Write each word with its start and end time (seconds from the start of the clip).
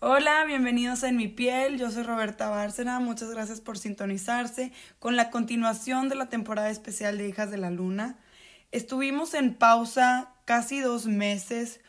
Hola, 0.00 0.44
bienvenidos 0.44 1.02
a 1.02 1.08
En 1.08 1.16
mi 1.16 1.26
piel. 1.26 1.76
Yo 1.76 1.90
soy 1.90 2.04
Roberta 2.04 2.48
Bárcena. 2.48 3.00
Muchas 3.00 3.30
gracias 3.30 3.60
por 3.60 3.78
sintonizarse 3.78 4.70
con 5.00 5.16
la 5.16 5.28
continuación 5.28 6.08
de 6.08 6.14
la 6.14 6.28
temporada 6.28 6.70
especial 6.70 7.18
de 7.18 7.28
Hijas 7.28 7.50
de 7.50 7.58
la 7.58 7.70
Luna. 7.70 8.16
Estuvimos 8.70 9.34
en 9.34 9.54
pausa 9.54 10.30
casi 10.44 10.78
dos 10.78 11.06
meses 11.06 11.80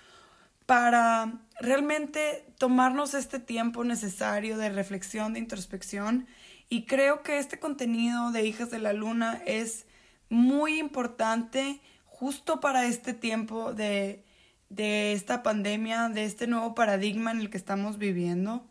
para 0.65 1.39
realmente 1.59 2.51
tomarnos 2.57 3.13
este 3.13 3.37
tiempo 3.37 3.83
necesario 3.83 4.57
de 4.57 4.69
reflexión, 4.69 5.33
de 5.33 5.39
introspección. 5.41 6.25
Y 6.67 6.87
creo 6.87 7.21
que 7.21 7.37
este 7.37 7.59
contenido 7.59 8.31
de 8.31 8.43
Hijas 8.43 8.71
de 8.71 8.79
la 8.79 8.93
Luna 8.93 9.39
es 9.45 9.85
muy 10.29 10.79
importante 10.79 11.79
justo 12.05 12.59
para 12.59 12.87
este 12.87 13.13
tiempo 13.13 13.71
de 13.71 14.23
de 14.69 15.13
esta 15.13 15.43
pandemia, 15.43 16.09
de 16.09 16.25
este 16.25 16.47
nuevo 16.47 16.75
paradigma 16.75 17.31
en 17.31 17.39
el 17.41 17.49
que 17.49 17.57
estamos 17.57 17.97
viviendo. 17.97 18.63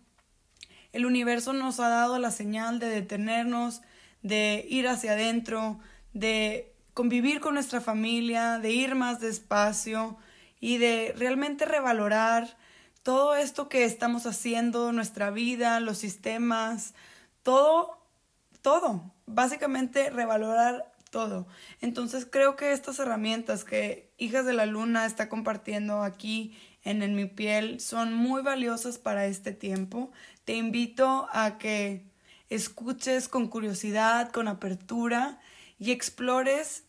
El 0.93 1.05
universo 1.06 1.52
nos 1.52 1.80
ha 1.80 1.89
dado 1.89 2.19
la 2.19 2.30
señal 2.30 2.79
de 2.79 2.89
detenernos, 2.89 3.83
de 4.23 4.65
ir 4.69 4.89
hacia 4.89 5.12
adentro, 5.12 5.79
de 6.12 6.73
convivir 6.95 7.41
con 7.41 7.55
nuestra 7.55 7.80
familia, 7.80 8.59
de 8.59 8.73
ir 8.73 8.95
más 8.95 9.20
despacio 9.20 10.16
y 10.61 10.79
de 10.79 11.15
realmente 11.16 11.65
revalorar 11.65 12.56
todo 13.03 13.37
esto 13.37 13.69
que 13.69 13.84
estamos 13.84 14.27
haciendo, 14.27 14.92
nuestra 14.92 15.30
vida, 15.30 15.80
los 15.80 15.98
sistemas, 15.98 16.95
todo, 17.42 17.98
todo. 18.62 19.12
Básicamente 19.27 20.11
revalorar 20.11 20.92
todo. 21.11 21.47
Entonces 21.80 22.27
creo 22.30 22.57
que 22.57 22.73
estas 22.73 22.98
herramientas 22.98 23.65
que 23.65 24.11
Hijas 24.19 24.47
de 24.47 24.53
la 24.53 24.67
Luna 24.67 25.07
está 25.07 25.29
compartiendo 25.29 26.03
aquí 26.03 26.57
en 26.84 27.03
En 27.03 27.15
mi 27.15 27.27
piel 27.27 27.81
son 27.81 28.15
muy 28.15 28.43
valiosas 28.43 28.98
para 28.98 29.27
este 29.27 29.53
tiempo. 29.53 30.11
Te 30.45 30.55
invito 30.55 31.29
a 31.33 31.59
que 31.59 32.05
escuches 32.48 33.28
con 33.28 33.48
curiosidad, 33.48 34.31
con 34.31 34.48
apertura 34.48 35.39
y 35.78 35.91
explores 35.91 36.84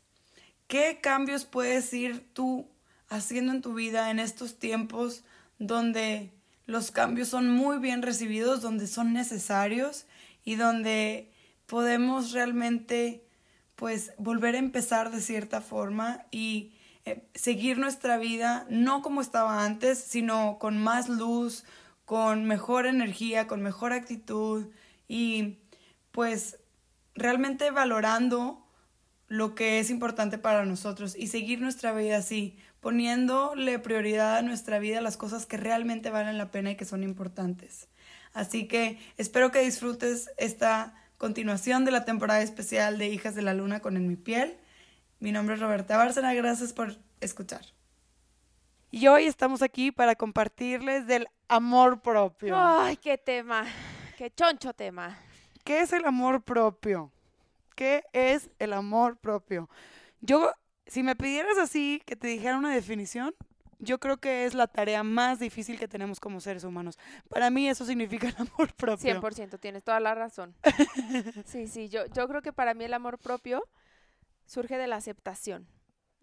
qué 0.67 0.99
cambios 1.01 1.45
puedes 1.45 1.93
ir 1.93 2.25
tú 2.33 2.69
haciendo 3.09 3.51
en 3.51 3.61
tu 3.61 3.73
vida 3.73 4.11
en 4.11 4.19
estos 4.19 4.59
tiempos 4.59 5.23
donde 5.57 6.31
los 6.65 6.91
cambios 6.91 7.27
son 7.27 7.49
muy 7.49 7.79
bien 7.79 8.01
recibidos, 8.01 8.61
donde 8.61 8.87
son 8.87 9.11
necesarios 9.11 10.05
y 10.45 10.55
donde 10.55 11.31
podemos 11.65 12.31
realmente 12.31 13.25
pues 13.79 14.11
volver 14.17 14.55
a 14.55 14.59
empezar 14.59 15.09
de 15.09 15.21
cierta 15.21 15.61
forma 15.61 16.25
y 16.31 16.73
eh, 17.05 17.23
seguir 17.33 17.77
nuestra 17.77 18.17
vida 18.17 18.67
no 18.69 19.01
como 19.01 19.21
estaba 19.21 19.63
antes, 19.63 19.99
sino 19.99 20.59
con 20.59 20.77
más 20.77 21.07
luz, 21.07 21.63
con 22.03 22.43
mejor 22.43 22.87
energía, 22.87 23.47
con 23.47 23.61
mejor 23.61 23.93
actitud 23.93 24.67
y 25.07 25.59
pues 26.11 26.59
realmente 27.15 27.71
valorando 27.71 28.67
lo 29.29 29.55
que 29.55 29.79
es 29.79 29.89
importante 29.89 30.37
para 30.37 30.65
nosotros 30.65 31.15
y 31.17 31.27
seguir 31.27 31.61
nuestra 31.61 31.93
vida 31.93 32.17
así, 32.17 32.57
poniéndole 32.81 33.79
prioridad 33.79 34.35
a 34.35 34.41
nuestra 34.41 34.79
vida 34.79 34.99
las 34.99 35.15
cosas 35.15 35.45
que 35.45 35.55
realmente 35.55 36.09
valen 36.09 36.37
la 36.37 36.51
pena 36.51 36.71
y 36.71 36.75
que 36.75 36.83
son 36.83 37.01
importantes. 37.01 37.87
Así 38.33 38.67
que 38.67 38.99
espero 39.15 39.51
que 39.51 39.61
disfrutes 39.61 40.31
esta 40.35 40.95
continuación 41.19 41.83
de 41.83 41.91
la 41.91 42.05
temporada 42.05 42.41
especial 42.41 42.97
de 42.97 43.09
Hijas 43.09 43.35
de 43.35 43.41
la 43.41 43.53
Luna 43.53 43.81
con 43.81 43.97
En 43.97 44.07
mi 44.07 44.15
piel. 44.15 44.57
Mi 45.19 45.33
nombre 45.33 45.55
es 45.55 45.61
Roberta 45.61 45.97
Bárcena, 45.97 46.33
gracias 46.33 46.71
por 46.71 46.95
escuchar. 47.19 47.61
Y 48.89 49.05
hoy 49.07 49.25
estamos 49.25 49.61
aquí 49.61 49.91
para 49.91 50.15
compartirles 50.15 51.05
del 51.07 51.27
amor 51.49 52.01
propio. 52.01 52.55
Ay, 52.57 52.95
qué 52.95 53.17
tema, 53.17 53.65
qué 54.17 54.31
choncho 54.31 54.73
tema. 54.73 55.19
¿Qué 55.65 55.81
es 55.81 55.91
el 55.91 56.05
amor 56.05 56.41
propio? 56.41 57.11
¿Qué 57.75 58.01
es 58.13 58.49
el 58.57 58.71
amor 58.71 59.17
propio? 59.17 59.69
Yo, 60.21 60.49
si 60.87 61.03
me 61.03 61.17
pidieras 61.17 61.57
así 61.57 62.01
que 62.05 62.15
te 62.15 62.27
dijera 62.27 62.57
una 62.57 62.73
definición, 62.73 63.35
yo 63.79 63.99
creo 63.99 64.17
que 64.17 64.45
es 64.45 64.53
la 64.53 64.67
tarea 64.67 65.03
más 65.03 65.39
difícil 65.39 65.79
que 65.79 65.87
tenemos 65.87 66.19
como 66.19 66.39
seres 66.41 66.63
humanos. 66.63 66.97
Para 67.29 67.49
mí 67.49 67.67
eso 67.67 67.85
significa 67.85 68.27
el 68.27 68.35
amor 68.37 68.73
propio. 68.75 69.21
100%, 69.21 69.59
tienes 69.59 69.83
toda 69.83 69.99
la 69.99 70.13
razón. 70.13 70.55
sí, 71.45 71.67
sí, 71.67 71.89
yo, 71.89 72.05
yo 72.07 72.27
creo 72.27 72.41
que 72.41 72.53
para 72.53 72.73
mí 72.73 72.85
el 72.85 72.93
amor 72.93 73.17
propio 73.17 73.63
surge 74.45 74.77
de 74.77 74.87
la 74.87 74.97
aceptación 74.97 75.67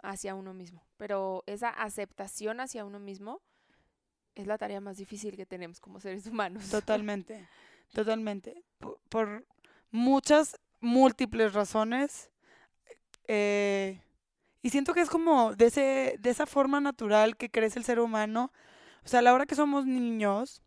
hacia 0.03 0.35
uno 0.35 0.53
mismo, 0.53 0.87
pero 0.97 1.43
esa 1.47 1.71
aceptación 1.71 2.61
hacia 2.61 2.85
uno 2.85 3.01
mismo 3.01 3.41
es 4.35 4.47
la 4.47 4.59
tarea 4.59 4.81
más 4.81 4.99
difícil 4.99 5.37
que 5.37 5.47
tenemos 5.47 5.81
como 5.81 5.99
seres 5.99 6.27
humanos. 6.27 6.69
Totalmente, 6.69 7.49
totalmente. 7.95 8.63
Por, 9.09 9.47
muchas, 9.91 10.61
múltiples 10.81 11.55
razones. 11.55 12.31
Eh, 13.29 14.01
y 14.63 14.71
siento 14.71 14.95
que 14.95 15.01
es 15.01 15.11
como 15.11 15.55
de, 15.55 15.67
ese, 15.67 16.17
de 16.19 16.31
esa 16.31 16.47
forma 16.47 16.81
natural 16.81 17.37
que 17.37 17.51
crece 17.51 17.79
el 17.79 17.85
ser 17.85 18.01
humano. 18.01 18.53
O 19.05 19.09
sea, 19.09 19.21
a 19.21 19.23
la 19.23 19.35
hora 19.35 19.47
que 19.47 19.55
somos 19.55 19.87
niños 19.87 20.63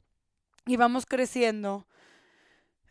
y 0.66 0.78
vamos 0.78 1.06
creciendo, 1.06 1.88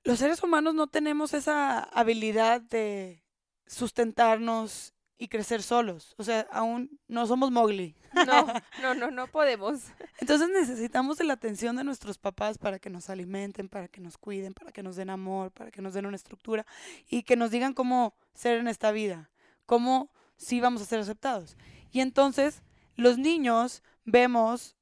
los 0.05 0.19
seres 0.19 0.43
humanos 0.43 0.75
no 0.75 0.87
tenemos 0.87 1.35
esa 1.35 1.81
habilidad 1.81 2.61
de 2.61 3.23
sustentarnos 3.67 4.95
y 5.19 5.29
crecer 5.29 5.63
solos. 5.63 6.15
O 6.17 6.23
sea, 6.23 6.47
aún 6.53 6.99
no 7.09 7.27
somos 7.27 7.51
Mowgli. 7.51 7.97
No, 8.15 8.47
no, 8.83 8.95
no, 8.95 9.11
no 9.11 9.27
podemos. 9.27 9.83
Entonces 10.19 10.49
necesitamos 10.49 11.19
de 11.19 11.25
la 11.25 11.35
atención 11.35 11.77
de 11.77 11.85
nuestros 11.85 12.19
papás 12.19 12.57
para 12.57 12.79
que 12.79 12.89
nos 12.89 13.11
alimenten, 13.11 13.69
para 13.69 13.89
que 13.89 14.01
nos 14.01 14.17
cuiden, 14.17 14.55
para 14.55 14.73
que 14.73 14.83
nos 14.83 14.97
den 14.97 15.11
amor, 15.11 15.51
para 15.51 15.71
que 15.71 15.83
nos 15.83 15.93
den 15.93 16.07
una 16.07 16.17
estructura 16.17 16.65
y 17.09 17.25
que 17.25 17.37
nos 17.37 17.51
digan 17.51 17.75
cómo 17.75 18.15
ser 18.33 18.59
en 18.59 18.69
esta 18.69 18.93
vida, 18.93 19.31
cómo 19.67 20.11
sí 20.39 20.61
vamos 20.61 20.81
a 20.81 20.87
ser 20.87 21.01
aceptados. 21.01 21.57
Y 21.93 22.01
entonces 22.01 22.63
los 22.97 23.19
niños 23.19 23.83
vemos, 24.05 24.77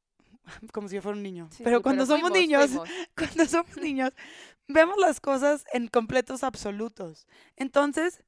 como 0.72 0.88
si 0.88 0.94
yo 0.94 1.02
fuera 1.02 1.16
un 1.16 1.24
niño, 1.24 1.48
pero 1.64 1.82
cuando 1.82 2.06
somos 2.06 2.30
niños, 2.30 2.70
cuando 3.16 3.46
somos 3.46 3.76
niños, 3.78 4.12
vemos 4.68 4.96
las 4.98 5.20
cosas 5.20 5.64
en 5.72 5.88
completos 5.88 6.44
absolutos. 6.44 7.26
Entonces, 7.56 8.22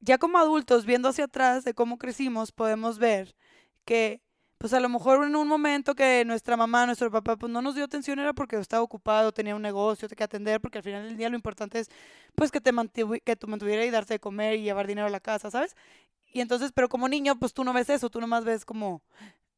ya 0.00 0.18
como 0.18 0.38
adultos, 0.38 0.84
viendo 0.86 1.08
hacia 1.08 1.24
atrás 1.24 1.64
de 1.64 1.74
cómo 1.74 1.98
crecimos, 1.98 2.50
podemos 2.52 2.98
ver 2.98 3.34
que 3.84 4.22
pues 4.58 4.72
a 4.72 4.80
lo 4.80 4.88
mejor 4.88 5.24
en 5.24 5.36
un 5.36 5.46
momento 5.46 5.94
que 5.94 6.24
nuestra 6.24 6.56
mamá, 6.56 6.86
nuestro 6.86 7.10
papá, 7.10 7.36
pues 7.36 7.52
no 7.52 7.60
nos 7.60 7.74
dio 7.74 7.84
atención 7.84 8.18
era 8.18 8.32
porque 8.32 8.56
estaba 8.56 8.82
ocupado, 8.82 9.30
tenía 9.30 9.54
un 9.54 9.60
negocio 9.60 10.08
que 10.08 10.24
atender, 10.24 10.60
porque 10.60 10.78
al 10.78 10.84
final 10.84 11.04
del 11.04 11.16
día 11.16 11.28
lo 11.28 11.36
importante 11.36 11.78
es 11.78 11.90
pues 12.34 12.50
que 12.50 12.60
te 12.60 12.72
que 13.22 13.36
tú 13.36 13.48
mantuviera 13.48 13.84
y 13.84 13.90
darte 13.90 14.14
de 14.14 14.20
comer 14.20 14.56
y 14.56 14.62
llevar 14.62 14.86
dinero 14.86 15.06
a 15.06 15.10
la 15.10 15.20
casa, 15.20 15.50
¿sabes? 15.50 15.76
Y 16.36 16.42
entonces, 16.42 16.70
pero 16.70 16.90
como 16.90 17.08
niño, 17.08 17.38
pues 17.38 17.54
tú 17.54 17.64
no 17.64 17.72
ves 17.72 17.88
eso, 17.88 18.10
tú 18.10 18.20
nomás 18.20 18.44
ves 18.44 18.66
como, 18.66 19.00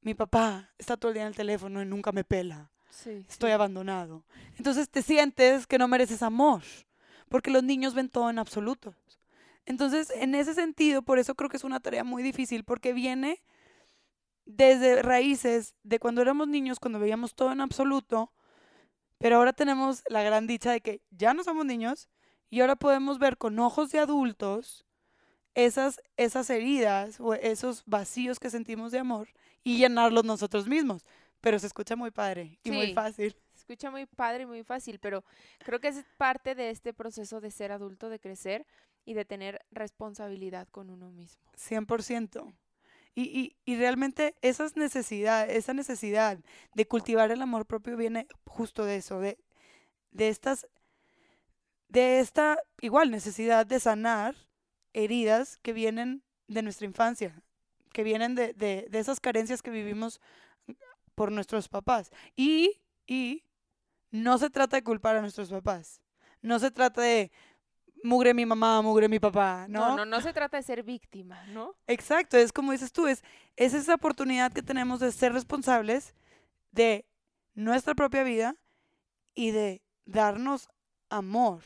mi 0.01 0.15
papá 0.15 0.71
está 0.79 0.97
todo 0.97 1.11
el 1.11 1.15
día 1.15 1.23
en 1.25 1.31
el 1.31 1.35
teléfono 1.35 1.83
y 1.83 1.87
nunca 1.87 2.13
me 2.13 2.23
pela. 2.23 2.71
Sí, 2.89 3.27
Estoy 3.29 3.51
abandonado. 3.51 4.25
Entonces 4.59 4.89
te 4.89 5.03
sientes 5.03 5.67
que 5.67 5.77
no 5.77 5.89
mereces 5.89 6.23
amor, 6.23 6.63
porque 7.29 7.51
los 7.51 7.65
niños 7.65 7.95
ven 7.95 8.09
todo 8.09 8.31
en 8.31 8.39
absoluto. 8.39 8.95
Entonces, 9.67 10.13
en 10.15 10.37
ese 10.37 10.55
sentido, 10.55 11.03
por 11.03 11.19
eso 11.19 11.35
creo 11.35 11.51
que 11.51 11.57
es 11.57 11.65
una 11.65 11.81
tarea 11.81 12.05
muy 12.05 12.23
difícil, 12.23 12.63
porque 12.63 12.93
viene 12.93 13.43
desde 14.45 15.03
raíces 15.03 15.75
de 15.83 15.99
cuando 15.99 16.23
éramos 16.23 16.47
niños, 16.47 16.79
cuando 16.79 17.01
veíamos 17.01 17.35
todo 17.35 17.51
en 17.51 17.61
absoluto, 17.61 18.33
pero 19.19 19.39
ahora 19.39 19.53
tenemos 19.53 20.05
la 20.09 20.23
gran 20.23 20.47
dicha 20.47 20.71
de 20.71 20.81
que 20.81 21.03
ya 21.11 21.35
no 21.35 21.43
somos 21.43 21.67
niños 21.67 22.09
y 22.51 22.61
ahora 22.61 22.77
podemos 22.77 23.19
ver 23.19 23.37
con 23.37 23.59
ojos 23.59 23.91
de 23.91 23.99
adultos 23.99 24.85
esas, 25.59 26.01
esas 26.17 26.49
heridas 26.51 27.19
o 27.19 27.35
esos 27.35 27.83
vacíos 27.85 28.39
que 28.39 28.49
sentimos 28.49 28.93
de 28.93 29.01
amor 29.01 29.29
y 29.65 29.79
llenarlos 29.79 30.25
nosotros 30.25 30.69
mismos. 30.69 31.05
Pero 31.41 31.59
se 31.59 31.67
escucha 31.67 31.97
muy 31.97 32.13
padre 32.13 32.59
y 32.63 32.71
muy 32.71 32.95
fácil. 32.95 33.37
Se 33.55 33.59
escucha 33.59 33.91
muy 33.91 34.07
padre 34.07 34.45
y 34.45 34.47
muy 34.47 34.63
fácil, 34.63 35.01
pero 35.01 35.25
creo 35.59 35.81
que 35.81 35.89
es 35.89 36.05
parte 36.17 36.55
de 36.55 36.71
este 36.71 36.95
proceso 36.95 37.41
de 37.41 37.51
ser 37.51 37.73
adulto, 37.73 38.09
de 38.09 38.21
crecer 38.21 38.67
y 39.05 39.15
de 39.15 39.25
tener 39.25 39.61
responsabilidad 39.73 40.69
con 40.69 40.91
uno 40.91 41.11
mismo. 41.11 41.43
100%. 41.57 42.55
Y, 43.17 43.23
y, 43.23 43.57
y, 43.65 43.77
realmente 43.77 44.37
esas 44.43 44.77
necesidad, 44.77 45.51
esa 45.51 45.75
necesidad 45.75 46.39
de 46.75 46.87
cultivar 46.87 47.33
el 47.33 47.43
amor 47.43 47.67
propio 47.67 47.97
viene 47.97 48.29
justo 48.47 48.85
de 48.85 48.97
eso, 48.97 49.19
de, 49.19 49.39
de 50.13 50.29
estas, 50.29 50.69
de 51.89 52.21
esta 52.21 52.61
igual 52.81 53.11
necesidad 53.11 53.67
de 53.67 53.81
sanar 53.81 54.37
heridas 55.05 55.59
que 55.59 55.73
vienen 55.73 56.23
de 56.47 56.63
nuestra 56.63 56.87
infancia, 56.87 57.43
que 57.93 58.03
vienen 58.03 58.35
de, 58.35 58.55
de, 58.55 58.87
de 58.91 58.99
esas 58.99 59.21
carencias 59.21 59.63
que 59.63 59.71
vivimos 59.71 60.21
por 61.15 61.33
nuestros 61.33 61.69
papás. 61.69 62.11
Y, 62.37 62.81
y 63.07 63.45
no 64.11 64.39
se 64.39 64.51
trata 64.51 64.77
de 64.77 64.85
culpar 64.85 65.17
a 65.17 65.21
nuestros 65.21 65.51
papás. 65.51 66.01
No 66.43 66.59
se 66.59 66.71
trata 66.71 67.03
de 67.03 67.31
mugre 68.03 68.35
mi 68.35 68.47
mamá, 68.47 68.81
mugre 68.83 69.09
mi 69.09 69.19
papá, 69.19 69.67
¿no? 69.69 69.91
No, 69.91 69.97
no, 69.97 70.05
no 70.05 70.21
se 70.21 70.33
trata 70.33 70.57
de 70.57 70.63
ser 70.63 70.83
víctima, 70.83 71.45
¿no? 71.47 71.75
Exacto, 71.87 72.37
es 72.37 72.53
como 72.53 72.73
dices 72.73 72.93
tú, 72.93 73.07
es, 73.07 73.25
es 73.57 73.75
esa 73.75 73.95
oportunidad 73.95 74.53
que 74.53 74.63
tenemos 74.63 75.01
de 75.01 75.11
ser 75.11 75.33
responsables 75.33 76.15
de 76.71 77.07
nuestra 77.55 77.95
propia 77.95 78.23
vida 78.23 78.55
y 79.35 79.51
de 79.51 79.83
darnos 80.05 80.69
amor 81.11 81.63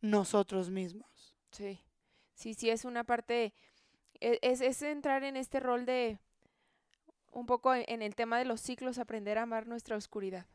nosotros 0.00 0.70
mismos. 0.70 1.36
Sí, 1.52 1.80
sí, 2.36 2.54
sí, 2.54 2.70
es 2.70 2.84
una 2.84 3.02
parte, 3.02 3.52
e- 4.20 4.38
es, 4.42 4.60
es 4.60 4.80
entrar 4.82 5.24
en 5.24 5.36
este 5.36 5.58
rol 5.58 5.84
de, 5.84 6.18
un 7.32 7.46
poco 7.46 7.74
en, 7.74 7.84
en 7.88 8.02
el 8.02 8.14
tema 8.14 8.38
de 8.38 8.44
los 8.44 8.60
ciclos, 8.60 8.98
aprender 8.98 9.38
a 9.38 9.42
amar 9.42 9.66
nuestra 9.66 9.96
oscuridad. 9.96 10.46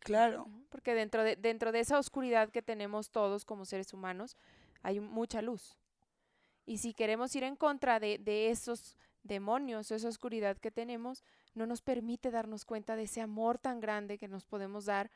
Claro. 0.00 0.46
Porque 0.70 0.94
dentro 0.94 1.24
de, 1.24 1.36
dentro 1.36 1.72
de 1.72 1.80
esa 1.80 1.98
oscuridad 1.98 2.50
que 2.50 2.62
tenemos 2.62 3.10
todos 3.10 3.44
como 3.44 3.64
seres 3.64 3.92
humanos, 3.92 4.36
hay 4.82 5.00
mucha 5.00 5.42
luz. 5.42 5.76
Y 6.64 6.78
si 6.78 6.94
queremos 6.94 7.34
ir 7.34 7.42
en 7.42 7.56
contra 7.56 7.98
de, 7.98 8.18
de 8.18 8.50
esos 8.50 8.96
demonios, 9.22 9.90
esa 9.90 10.08
oscuridad 10.08 10.56
que 10.58 10.70
tenemos, 10.70 11.24
no 11.54 11.66
nos 11.66 11.82
permite 11.82 12.30
darnos 12.30 12.64
cuenta 12.64 12.96
de 12.96 13.04
ese 13.04 13.20
amor 13.20 13.58
tan 13.58 13.80
grande 13.80 14.18
que 14.18 14.28
nos 14.28 14.44
podemos 14.44 14.84
dar 14.86 15.10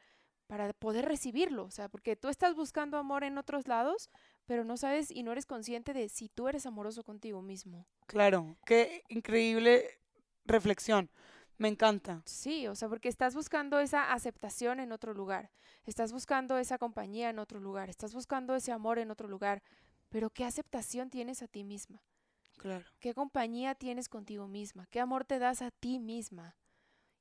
para 0.47 0.73
poder 0.73 1.07
recibirlo. 1.07 1.65
O 1.65 1.71
sea, 1.71 1.89
porque 1.89 2.15
tú 2.17 2.29
estás 2.29 2.55
buscando 2.55 2.99
amor 2.99 3.25
en 3.25 3.39
otros 3.39 3.67
lados, 3.67 4.11
pero 4.47 4.65
no 4.65 4.77
sabes 4.77 5.11
y 5.11 5.23
no 5.23 5.33
eres 5.33 5.47
consciente 5.47 5.93
de 5.93 6.09
si 6.09 6.29
tú 6.29 6.49
eres 6.49 6.67
amoroso 6.67 7.03
contigo 7.05 7.43
mismo. 7.43 7.87
Claro, 8.07 8.57
qué 8.65 9.03
increíble 9.09 9.85
reflexión. 10.45 11.11
Me 11.59 11.69
encanta. 11.69 12.23
Sí, 12.27 12.67
o 12.67 12.75
sea, 12.75 12.89
porque 12.89 13.09
estás 13.09 13.35
buscando 13.35 13.81
esa 13.81 14.13
aceptación 14.13 14.79
en 14.81 14.93
otro 14.93 15.15
lugar, 15.15 15.51
estás 15.85 16.13
buscando 16.13 16.59
esa 16.59 16.77
compañía 16.79 17.31
en 17.31 17.39
otro 17.39 17.61
lugar, 17.61 17.89
estás 17.89 18.13
buscando 18.15 18.55
ese 18.55 18.73
amor 18.73 18.99
en 18.99 19.11
otro 19.11 19.27
lugar, 19.29 19.63
pero 20.11 20.29
¿qué 20.31 20.45
aceptación 20.45 21.09
tienes 21.09 21.43
a 21.43 21.49
ti 21.49 21.65
misma? 21.65 22.03
Claro. 22.59 22.85
¿Qué 23.01 23.15
compañía 23.15 23.75
tienes 23.75 24.09
contigo 24.09 24.49
misma? 24.49 24.87
¿Qué 24.91 25.01
amor 25.01 25.25
te 25.25 25.39
das 25.39 25.63
a 25.63 25.71
ti 25.71 25.99
misma? 25.99 26.57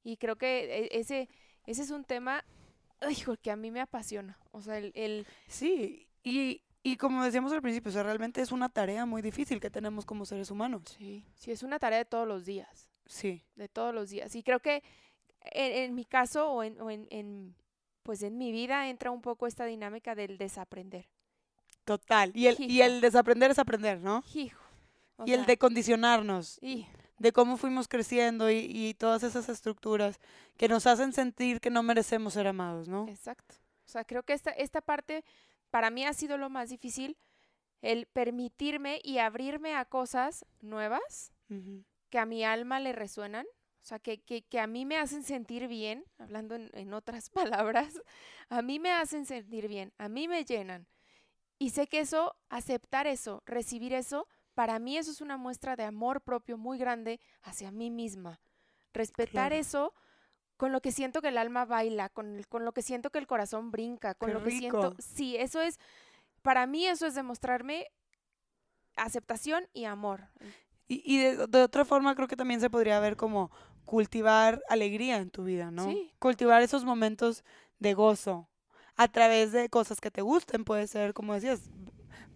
Y 0.03 0.17
creo 0.17 0.35
que 0.37 0.65
e- 0.85 0.99
ese, 0.99 1.29
ese 1.65 1.81
es 1.83 1.91
un 1.91 2.03
tema 2.03 2.43
hijo, 3.09 3.35
que 3.37 3.51
a 3.51 3.55
mí 3.55 3.71
me 3.71 3.81
apasiona. 3.81 4.37
O 4.51 4.61
sea, 4.61 4.77
el, 4.77 4.91
el- 4.95 5.25
Sí, 5.47 6.07
y, 6.23 6.63
y 6.85 6.97
como 6.97 7.23
decíamos 7.23 7.51
al 7.51 7.61
principio, 7.61 7.89
o 7.89 7.93
sea, 7.93 8.03
realmente 8.03 8.41
es 8.41 8.51
una 8.51 8.69
tarea 8.69 9.05
muy 9.05 9.21
difícil 9.21 9.59
que 9.59 9.69
tenemos 9.69 10.05
como 10.05 10.25
seres 10.25 10.51
humanos. 10.51 10.83
sí, 10.97 11.25
sí, 11.35 11.51
es 11.51 11.63
una 11.63 11.79
tarea 11.79 11.99
de 11.99 12.05
todos 12.05 12.27
los 12.27 12.45
días, 12.45 12.89
Sí, 13.07 13.43
de 13.55 13.67
todos 13.67 13.93
los 13.93 14.09
días. 14.09 14.35
Y 14.35 14.43
creo 14.43 14.59
que 14.59 14.83
en, 15.41 15.71
en 15.83 15.95
mi 15.95 16.05
caso 16.05 16.49
o, 16.49 16.63
en, 16.63 16.79
o 16.81 16.89
en, 16.89 17.07
en, 17.11 17.55
pues 18.03 18.21
en 18.23 18.37
mi 18.37 18.51
vida 18.51 18.87
entra 18.89 19.11
un 19.11 19.21
poco 19.21 19.45
esta 19.47 19.65
dinámica 19.65 20.15
del 20.15 20.37
desaprender. 20.37 21.07
total. 21.83 22.31
Y 22.33 22.47
el, 22.47 22.55
y 22.59 22.81
el 22.81 23.01
desaprender 23.01 23.51
es 23.51 23.59
aprender, 23.59 23.99
¿no? 23.99 24.23
Hijo. 24.33 24.59
o 25.17 25.25
Y 25.27 25.31
el 25.33 25.39
sea, 25.41 25.47
de 25.47 25.57
condicionarnos, 25.57 26.57
y- 26.61 26.87
de 27.17 27.31
cómo 27.31 27.57
fuimos 27.57 27.87
creciendo 27.87 28.49
y, 28.51 28.57
y 28.69 28.93
todas 28.95 29.23
esas 29.23 29.47
estructuras 29.49 30.19
que 30.57 30.67
nos 30.67 30.85
hacen 30.87 31.13
sentir 31.13 31.61
que 31.61 31.69
no 31.69 31.81
merecemos 31.83 32.33
ser 32.33 32.47
amados, 32.47 32.87
¿no? 32.89 33.07
Exacto. 33.07 33.55
O 33.85 33.89
sea, 33.89 34.03
creo 34.03 34.23
que 34.23 34.33
esta, 34.33 34.51
esta 34.51 34.81
parte 34.81 35.23
para 35.75 35.89
mí 35.89 36.05
ha 36.05 36.13
sido 36.13 36.37
lo 36.37 36.49
más 36.49 36.69
difícil, 36.69 37.17
el 37.81 38.05
permitirme 38.05 39.01
y 39.03 39.17
abrirme 39.17 39.75
a 39.75 39.83
cosas 39.83 40.45
nuevas 40.61 41.33
que 42.09 42.17
a 42.17 42.25
mi 42.25 42.45
alma 42.45 42.79
le 42.79 42.93
resuenan, 42.93 43.45
o 43.45 43.83
sea, 43.85 43.99
que, 43.99 44.21
que, 44.21 44.43
que 44.43 44.61
a 44.61 44.67
mí 44.67 44.85
me 44.85 44.95
hacen 44.95 45.21
sentir 45.21 45.67
bien, 45.67 46.05
hablando 46.17 46.55
en, 46.55 46.69
en 46.71 46.93
otras 46.93 47.29
palabras, 47.59 48.01
a 48.47 48.61
mí 48.61 48.79
me 48.79 48.93
hacen 48.93 49.25
sentir 49.25 49.67
bien, 49.67 49.91
a 49.97 50.07
mí 50.07 50.29
me 50.29 50.45
llenan. 50.45 50.87
Y 51.59 51.71
sé 51.71 51.87
que 51.87 51.99
eso, 51.99 52.37
aceptar 52.47 53.05
eso, 53.05 53.43
recibir 53.45 53.91
eso, 53.91 54.29
para 54.53 54.79
mí 54.79 54.97
eso 54.97 55.11
es 55.11 55.19
una 55.19 55.35
muestra 55.35 55.75
de 55.75 55.83
amor 55.83 56.21
propio 56.21 56.57
muy 56.57 56.77
grande 56.77 57.19
hacia 57.41 57.69
mí 57.71 57.91
misma. 57.91 58.39
Respetar 58.93 59.49
Claro. 59.49 59.55
eso 59.55 59.93
con 60.57 60.71
lo 60.71 60.81
que 60.81 60.91
siento 60.91 61.21
que 61.21 61.29
el 61.29 61.37
alma 61.37 61.65
baila, 61.65 62.09
con, 62.09 62.43
con 62.49 62.65
lo 62.65 62.71
que 62.71 62.81
siento 62.81 63.09
que 63.09 63.19
el 63.19 63.27
corazón 63.27 63.71
brinca, 63.71 64.15
con 64.15 64.29
Qué 64.29 64.33
lo 64.33 64.43
que 64.43 64.51
siento... 64.51 64.95
Sí, 64.99 65.35
eso 65.37 65.61
es, 65.61 65.79
para 66.41 66.65
mí 66.65 66.85
eso 66.85 67.05
es 67.05 67.15
demostrarme 67.15 67.87
aceptación 68.95 69.67
y 69.73 69.85
amor. 69.85 70.29
Y, 70.87 71.01
y 71.05 71.17
de, 71.17 71.47
de 71.47 71.63
otra 71.63 71.83
forma 71.83 72.15
creo 72.15 72.27
que 72.27 72.37
también 72.37 72.61
se 72.61 72.69
podría 72.69 72.99
ver 72.99 73.17
como 73.17 73.51
cultivar 73.85 74.63
alegría 74.69 75.17
en 75.17 75.29
tu 75.29 75.43
vida, 75.43 75.71
¿no? 75.71 75.85
Sí. 75.85 76.13
Cultivar 76.19 76.61
esos 76.61 76.85
momentos 76.85 77.43
de 77.79 77.93
gozo 77.93 78.49
a 78.95 79.07
través 79.09 79.51
de 79.51 79.69
cosas 79.69 79.99
que 79.99 80.11
te 80.11 80.21
gusten, 80.21 80.63
puede 80.63 80.87
ser, 80.87 81.13
como 81.13 81.33
decías, 81.33 81.69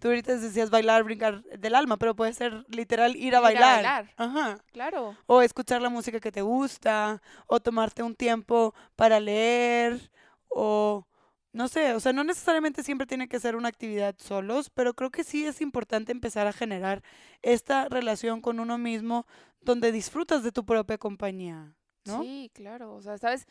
tú 0.00 0.08
ahorita 0.08 0.36
decías 0.36 0.70
bailar, 0.70 1.04
brincar 1.04 1.42
del 1.44 1.74
alma, 1.74 1.96
pero 1.96 2.16
puede 2.16 2.32
ser 2.32 2.64
literal 2.68 3.14
ir 3.16 3.22
a 3.22 3.26
Ir 3.26 3.34
a 3.36 3.40
bailar. 3.40 3.74
bailar. 3.74 4.14
Ajá. 4.16 4.58
Claro. 4.72 5.16
O 5.26 5.42
escuchar 5.42 5.80
la 5.80 5.88
música 5.90 6.18
que 6.20 6.32
te 6.32 6.42
gusta, 6.42 7.22
o 7.46 7.60
tomarte 7.60 8.02
un 8.02 8.14
tiempo 8.16 8.74
para 8.96 9.20
leer, 9.20 10.10
o 10.48 11.06
no 11.52 11.68
sé, 11.68 11.94
o 11.94 12.00
sea, 12.00 12.12
no 12.12 12.24
necesariamente 12.24 12.82
siempre 12.82 13.06
tiene 13.06 13.28
que 13.28 13.40
ser 13.40 13.56
una 13.56 13.68
actividad 13.68 14.14
solos, 14.18 14.70
pero 14.70 14.94
creo 14.94 15.10
que 15.10 15.24
sí 15.24 15.46
es 15.46 15.60
importante 15.60 16.12
empezar 16.12 16.46
a 16.46 16.52
generar 16.52 17.02
esta 17.42 17.88
relación 17.88 18.40
con 18.40 18.60
uno 18.60 18.78
mismo 18.78 19.26
donde 19.60 19.92
disfrutas 19.92 20.42
de 20.42 20.52
tu 20.52 20.64
propia 20.64 20.96
compañía, 20.96 21.74
¿no? 22.06 22.22
Sí, 22.22 22.50
claro. 22.54 22.94
O 22.94 23.02
sea, 23.02 23.18
sabes, 23.18 23.46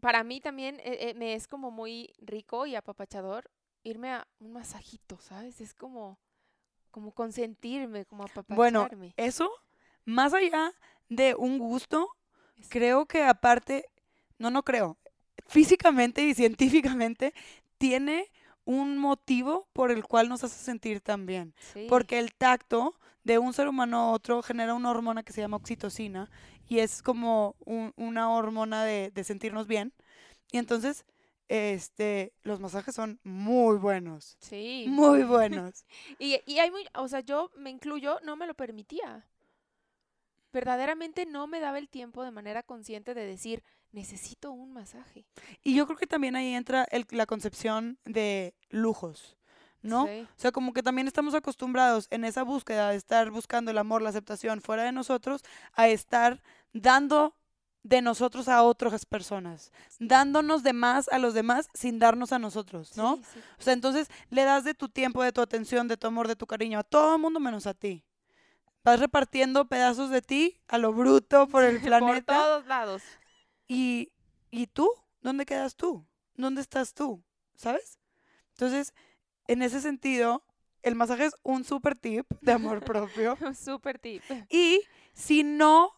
para 0.00 0.22
mí 0.24 0.40
también 0.40 0.76
eh, 0.76 1.10
eh, 1.10 1.14
me 1.14 1.34
es 1.34 1.48
como 1.48 1.70
muy 1.70 2.12
rico 2.18 2.66
y 2.66 2.76
apapachador 2.76 3.50
irme 3.84 4.12
a 4.12 4.26
un 4.40 4.52
masajito, 4.52 5.18
¿sabes? 5.20 5.60
Es 5.60 5.74
como, 5.74 6.18
como 6.90 7.12
consentirme, 7.12 8.06
como 8.06 8.24
Bueno, 8.48 8.82
apapacharme. 8.82 9.14
eso, 9.16 9.50
más 10.04 10.34
allá 10.34 10.72
de 11.08 11.34
un 11.34 11.58
gusto, 11.58 12.08
Es- 12.58 12.68
creo 12.68 13.06
que 13.06 13.24
aparte, 13.24 13.86
no, 14.38 14.50
no 14.50 14.62
creo, 14.64 14.98
físicamente 15.46 16.22
y 16.24 16.34
científicamente 16.34 17.34
tiene 17.78 18.26
un 18.64 18.98
motivo 18.98 19.68
por 19.72 19.90
el 19.90 20.04
cual 20.04 20.28
nos 20.28 20.44
hace 20.44 20.62
sentir 20.62 21.00
tan 21.00 21.26
bien. 21.26 21.54
sí, 21.58 21.86
Porque 21.88 22.18
el 22.18 22.34
tacto 22.34 22.94
de 23.24 23.38
un 23.38 23.52
ser 23.52 23.68
humano 23.68 23.98
a 23.98 24.10
otro 24.12 24.42
genera 24.42 24.74
una 24.74 24.90
hormona 24.90 25.22
que 25.22 25.32
se 25.32 25.40
llama 25.40 25.56
oxitocina 25.56 26.30
y 26.68 26.78
es 26.80 27.02
como 27.02 27.56
un- 27.64 27.92
una 27.96 28.30
hormona 28.30 28.84
de, 28.84 29.10
de 29.10 29.24
sentirnos 29.24 29.66
bien. 29.66 29.92
Y 30.52 30.58
entonces, 30.58 31.04
este, 31.50 32.32
los 32.44 32.60
masajes 32.60 32.94
son 32.94 33.18
muy 33.24 33.76
buenos. 33.76 34.36
sí. 34.40 34.86
Muy 34.88 35.22
buenos. 35.24 35.84
Y, 36.20 36.40
y 36.46 36.60
hay 36.60 36.70
muy, 36.70 36.86
o 36.94 37.08
sea, 37.08 37.20
yo 37.20 37.50
me 37.56 37.70
incluyo, 37.70 38.18
no 38.22 38.36
me 38.36 38.46
lo 38.46 38.54
permitía. 38.54 39.26
Verdaderamente 40.52 41.26
no 41.26 41.46
me 41.46 41.60
daba 41.60 41.78
el 41.78 41.88
tiempo 41.88 42.24
de 42.24 42.30
manera 42.30 42.62
consciente 42.62 43.14
de 43.14 43.26
decir, 43.26 43.62
necesito 43.92 44.52
un 44.52 44.72
masaje. 44.72 45.24
Y 45.62 45.74
yo 45.74 45.86
creo 45.86 45.98
que 45.98 46.06
también 46.06 46.36
ahí 46.36 46.54
entra 46.54 46.84
el- 46.90 47.06
la 47.10 47.26
concepción 47.26 47.98
de 48.04 48.54
lujos, 48.68 49.36
¿no? 49.82 50.06
Sí, 50.06 50.22
O 50.36 50.40
sea, 50.40 50.52
como 50.52 50.72
que 50.72 50.82
también 50.82 51.06
estamos 51.08 51.34
acostumbrados 51.34 52.06
en 52.10 52.24
esa 52.24 52.44
búsqueda 52.44 52.90
de 52.90 52.96
estar 52.96 53.30
buscando 53.30 53.70
el 53.72 53.78
amor, 53.78 54.02
la 54.02 54.10
aceptación 54.10 54.60
fuera 54.60 54.84
de 54.84 54.92
nosotros, 54.92 55.42
a 55.72 55.88
estar 55.88 56.42
dando 56.72 57.34
de 57.82 58.02
nosotros 58.02 58.48
a 58.48 58.62
otras 58.62 59.06
personas, 59.06 59.72
dándonos 59.98 60.62
de 60.62 60.72
más 60.74 61.08
a 61.08 61.18
los 61.18 61.32
demás 61.34 61.68
sin 61.72 61.98
darnos 61.98 62.32
a 62.32 62.38
nosotros, 62.38 62.96
¿no? 62.96 63.16
sí, 63.16 63.22
sí. 63.34 63.40
O 63.58 63.62
sea, 63.62 63.72
entonces 63.72 64.08
le 64.28 64.44
das 64.44 64.64
de 64.64 64.74
tu 64.74 64.88
tiempo, 64.88 65.22
de 65.22 65.32
tu 65.32 65.40
atención, 65.40 65.88
de 65.88 65.96
tu 65.96 66.06
amor, 66.06 66.28
de 66.28 66.36
tu 66.36 66.46
cariño 66.46 66.78
a 66.78 66.82
todo 66.84 67.14
el 67.16 67.20
mundo 67.22 67.40
menos 67.40 67.66
a 67.66 67.72
ti. 67.74 68.04
Vas 68.84 69.00
repartiendo 69.00 69.66
pedazos 69.66 70.10
de 70.10 70.22
ti 70.22 70.60
a 70.68 70.78
lo 70.78 70.92
bruto 70.92 71.46
por 71.48 71.64
el 71.64 71.76
Por 71.80 71.86
planeta. 71.88 72.34
todos 72.34 72.66
lados. 72.66 73.02
¿Y, 73.68 74.12
¿Y 74.50 74.66
tú? 74.66 74.90
¿Dónde 75.22 75.46
quedas 75.46 75.74
tú? 75.76 76.06
¿Dónde 76.34 76.60
estás 76.60 76.94
tú? 76.94 77.22
¿Sabes? 77.54 77.98
Entonces, 78.50 78.94
en 79.46 79.62
ese 79.62 79.80
sentido, 79.80 80.44
el 80.82 80.94
masaje 80.94 81.26
es 81.26 81.34
un 81.42 81.64
super 81.64 81.94
tip 81.94 82.26
de 82.40 82.52
amor 82.52 82.80
propio. 82.84 83.36
Súper 83.54 83.98
tip. 83.98 84.22
Y 84.48 84.80
si 85.12 85.44
no, 85.44 85.92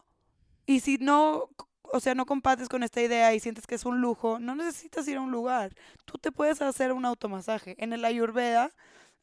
y 0.65 0.81
si 0.81 0.97
no, 0.97 1.49
o 1.93 1.99
sea, 1.99 2.15
no 2.15 2.25
compartes 2.25 2.69
con 2.69 2.81
esta 2.81 3.03
idea 3.03 3.35
y 3.35 3.39
sientes 3.39 3.67
que 3.67 3.75
es 3.75 3.85
un 3.85 4.01
lujo, 4.01 4.39
no 4.39 4.55
necesitas 4.55 5.07
ir 5.07 5.17
a 5.17 5.21
un 5.21 5.31
lugar. 5.31 5.75
Tú 6.05 6.17
te 6.17 6.31
puedes 6.31 6.59
hacer 6.63 6.91
un 6.91 7.05
automasaje. 7.05 7.75
En 7.77 7.93
el 7.93 8.03
Ayurveda 8.03 8.71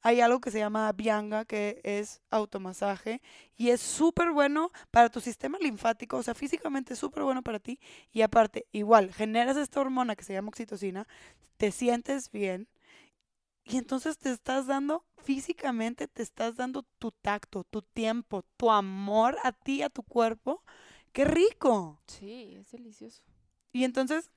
hay 0.02 0.20
algo 0.20 0.40
que 0.40 0.52
se 0.52 0.60
llama 0.60 0.92
Vyanga, 0.92 1.44
que 1.44 1.80
es 1.82 2.22
automasaje, 2.30 3.22
y 3.56 3.70
es 3.70 3.80
súper 3.80 4.30
bueno 4.30 4.70
para 4.92 5.10
tu 5.10 5.20
sistema 5.20 5.58
linfático, 5.58 6.16
o 6.16 6.22
sea, 6.22 6.32
físicamente 6.34 6.94
es 6.94 7.00
súper 7.00 7.24
bueno 7.24 7.42
para 7.42 7.58
ti. 7.58 7.80
Y 8.12 8.22
aparte, 8.22 8.66
igual, 8.70 9.12
generas 9.12 9.56
esta 9.56 9.80
hormona 9.80 10.14
que 10.14 10.22
se 10.24 10.32
llama 10.32 10.48
oxitocina, 10.48 11.08
te 11.56 11.72
sientes 11.72 12.30
bien, 12.30 12.68
y 13.64 13.78
entonces 13.78 14.16
te 14.16 14.30
estás 14.30 14.68
dando, 14.68 15.04
físicamente 15.24 16.06
te 16.06 16.22
estás 16.22 16.54
dando 16.56 16.84
tu 16.98 17.10
tacto, 17.10 17.64
tu 17.64 17.82
tiempo, 17.82 18.44
tu 18.56 18.70
amor 18.70 19.36
a 19.42 19.50
ti, 19.50 19.82
a 19.82 19.90
tu 19.90 20.04
cuerpo. 20.04 20.62
¡Qué 21.12 21.24
rico! 21.24 22.00
Sí, 22.06 22.54
es 22.58 22.70
delicioso. 22.70 23.22
Y 23.72 23.84
entonces, 23.84 24.30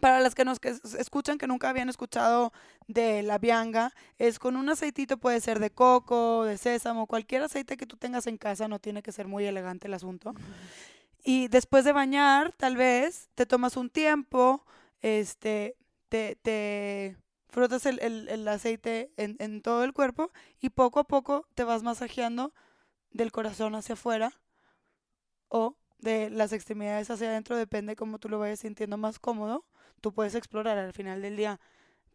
para 0.00 0.20
las 0.20 0.34
que 0.34 0.44
nos 0.44 0.58
que 0.60 0.68
es- 0.70 0.94
escuchan 0.94 1.38
que 1.38 1.46
nunca 1.46 1.68
habían 1.70 1.88
escuchado 1.88 2.52
de 2.86 3.22
la 3.22 3.38
bianga, 3.38 3.92
es 4.18 4.38
con 4.38 4.56
un 4.56 4.68
aceitito, 4.68 5.18
puede 5.18 5.40
ser 5.40 5.58
de 5.58 5.70
coco, 5.70 6.44
de 6.44 6.58
sésamo, 6.58 7.06
cualquier 7.06 7.42
aceite 7.42 7.76
que 7.76 7.86
tú 7.86 7.96
tengas 7.96 8.26
en 8.26 8.36
casa, 8.38 8.68
no 8.68 8.78
tiene 8.78 9.02
que 9.02 9.12
ser 9.12 9.26
muy 9.26 9.44
elegante 9.44 9.86
el 9.88 9.94
asunto. 9.94 10.34
Y 11.24 11.48
después 11.48 11.84
de 11.84 11.92
bañar, 11.92 12.52
tal 12.52 12.76
vez, 12.76 13.28
te 13.34 13.46
tomas 13.46 13.76
un 13.76 13.90
tiempo, 13.90 14.64
este, 15.02 15.76
te, 16.08 16.36
te 16.36 17.16
frotas 17.48 17.86
el, 17.86 18.00
el- 18.00 18.28
el 18.28 18.48
aceite 18.48 19.12
en, 19.16 19.36
en 19.38 19.62
todo 19.62 19.84
el 19.84 19.92
cuerpo 19.92 20.30
y 20.60 20.70
poco 20.70 21.00
a 21.00 21.04
poco 21.04 21.46
te 21.54 21.64
vas 21.64 21.82
masajeando 21.82 22.52
del 23.10 23.30
corazón 23.30 23.74
hacia 23.74 23.92
afuera 23.92 24.40
o 25.48 25.76
de 26.02 26.30
las 26.30 26.52
extremidades 26.52 27.10
hacia 27.10 27.28
adentro, 27.28 27.56
depende 27.56 27.96
cómo 27.96 28.18
tú 28.18 28.28
lo 28.28 28.38
vayas 28.38 28.60
sintiendo 28.60 28.98
más 28.98 29.18
cómodo. 29.18 29.64
Tú 30.00 30.12
puedes 30.12 30.34
explorar 30.34 30.76
al 30.76 30.92
final 30.92 31.22
del 31.22 31.36
día. 31.36 31.60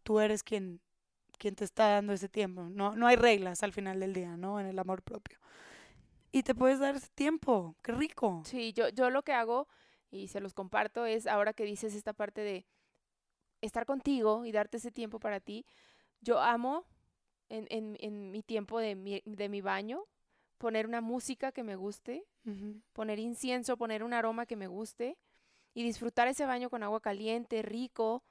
Tú 0.02 0.20
eres 0.20 0.42
quien, 0.42 0.80
quien 1.38 1.56
te 1.56 1.64
está 1.64 1.88
dando 1.88 2.12
ese 2.12 2.28
tiempo. 2.28 2.68
No, 2.68 2.94
no 2.94 3.06
hay 3.06 3.16
reglas 3.16 3.62
al 3.62 3.72
final 3.72 3.98
del 3.98 4.12
día, 4.12 4.36
¿no? 4.36 4.60
En 4.60 4.66
el 4.66 4.78
amor 4.78 5.02
propio. 5.02 5.38
Y 6.30 6.42
te 6.42 6.54
puedes 6.54 6.78
dar 6.78 6.96
ese 6.96 7.08
tiempo. 7.14 7.76
¡Qué 7.82 7.92
rico! 7.92 8.42
Sí, 8.44 8.74
yo, 8.74 8.90
yo 8.90 9.08
lo 9.08 9.22
que 9.22 9.32
hago, 9.32 9.66
y 10.10 10.28
se 10.28 10.40
los 10.40 10.52
comparto, 10.52 11.06
es 11.06 11.26
ahora 11.26 11.54
que 11.54 11.64
dices 11.64 11.94
esta 11.94 12.12
parte 12.12 12.42
de 12.42 12.66
estar 13.62 13.86
contigo 13.86 14.44
y 14.44 14.52
darte 14.52 14.76
ese 14.76 14.90
tiempo 14.92 15.18
para 15.18 15.40
ti, 15.40 15.64
yo 16.20 16.40
amo 16.40 16.84
en, 17.48 17.66
en, 17.70 17.96
en 18.00 18.30
mi 18.30 18.42
tiempo 18.42 18.78
de 18.78 18.94
mi, 18.94 19.22
de 19.24 19.48
mi 19.48 19.62
baño 19.62 20.04
poner 20.58 20.86
una 20.86 21.00
música 21.00 21.52
que 21.52 21.62
me 21.62 21.76
guste, 21.76 22.24
poner 22.92 23.18
incienso, 23.18 23.76
poner 23.76 24.02
un 24.02 24.12
aroma 24.12 24.46
que 24.46 24.56
me 24.56 24.66
guste 24.66 25.16
y 25.74 25.82
disfrutar 25.82 26.28
ese 26.28 26.46
baño 26.46 26.70
con 26.70 26.82
agua 26.82 27.00
caliente, 27.00 27.62
rico, 27.62 28.24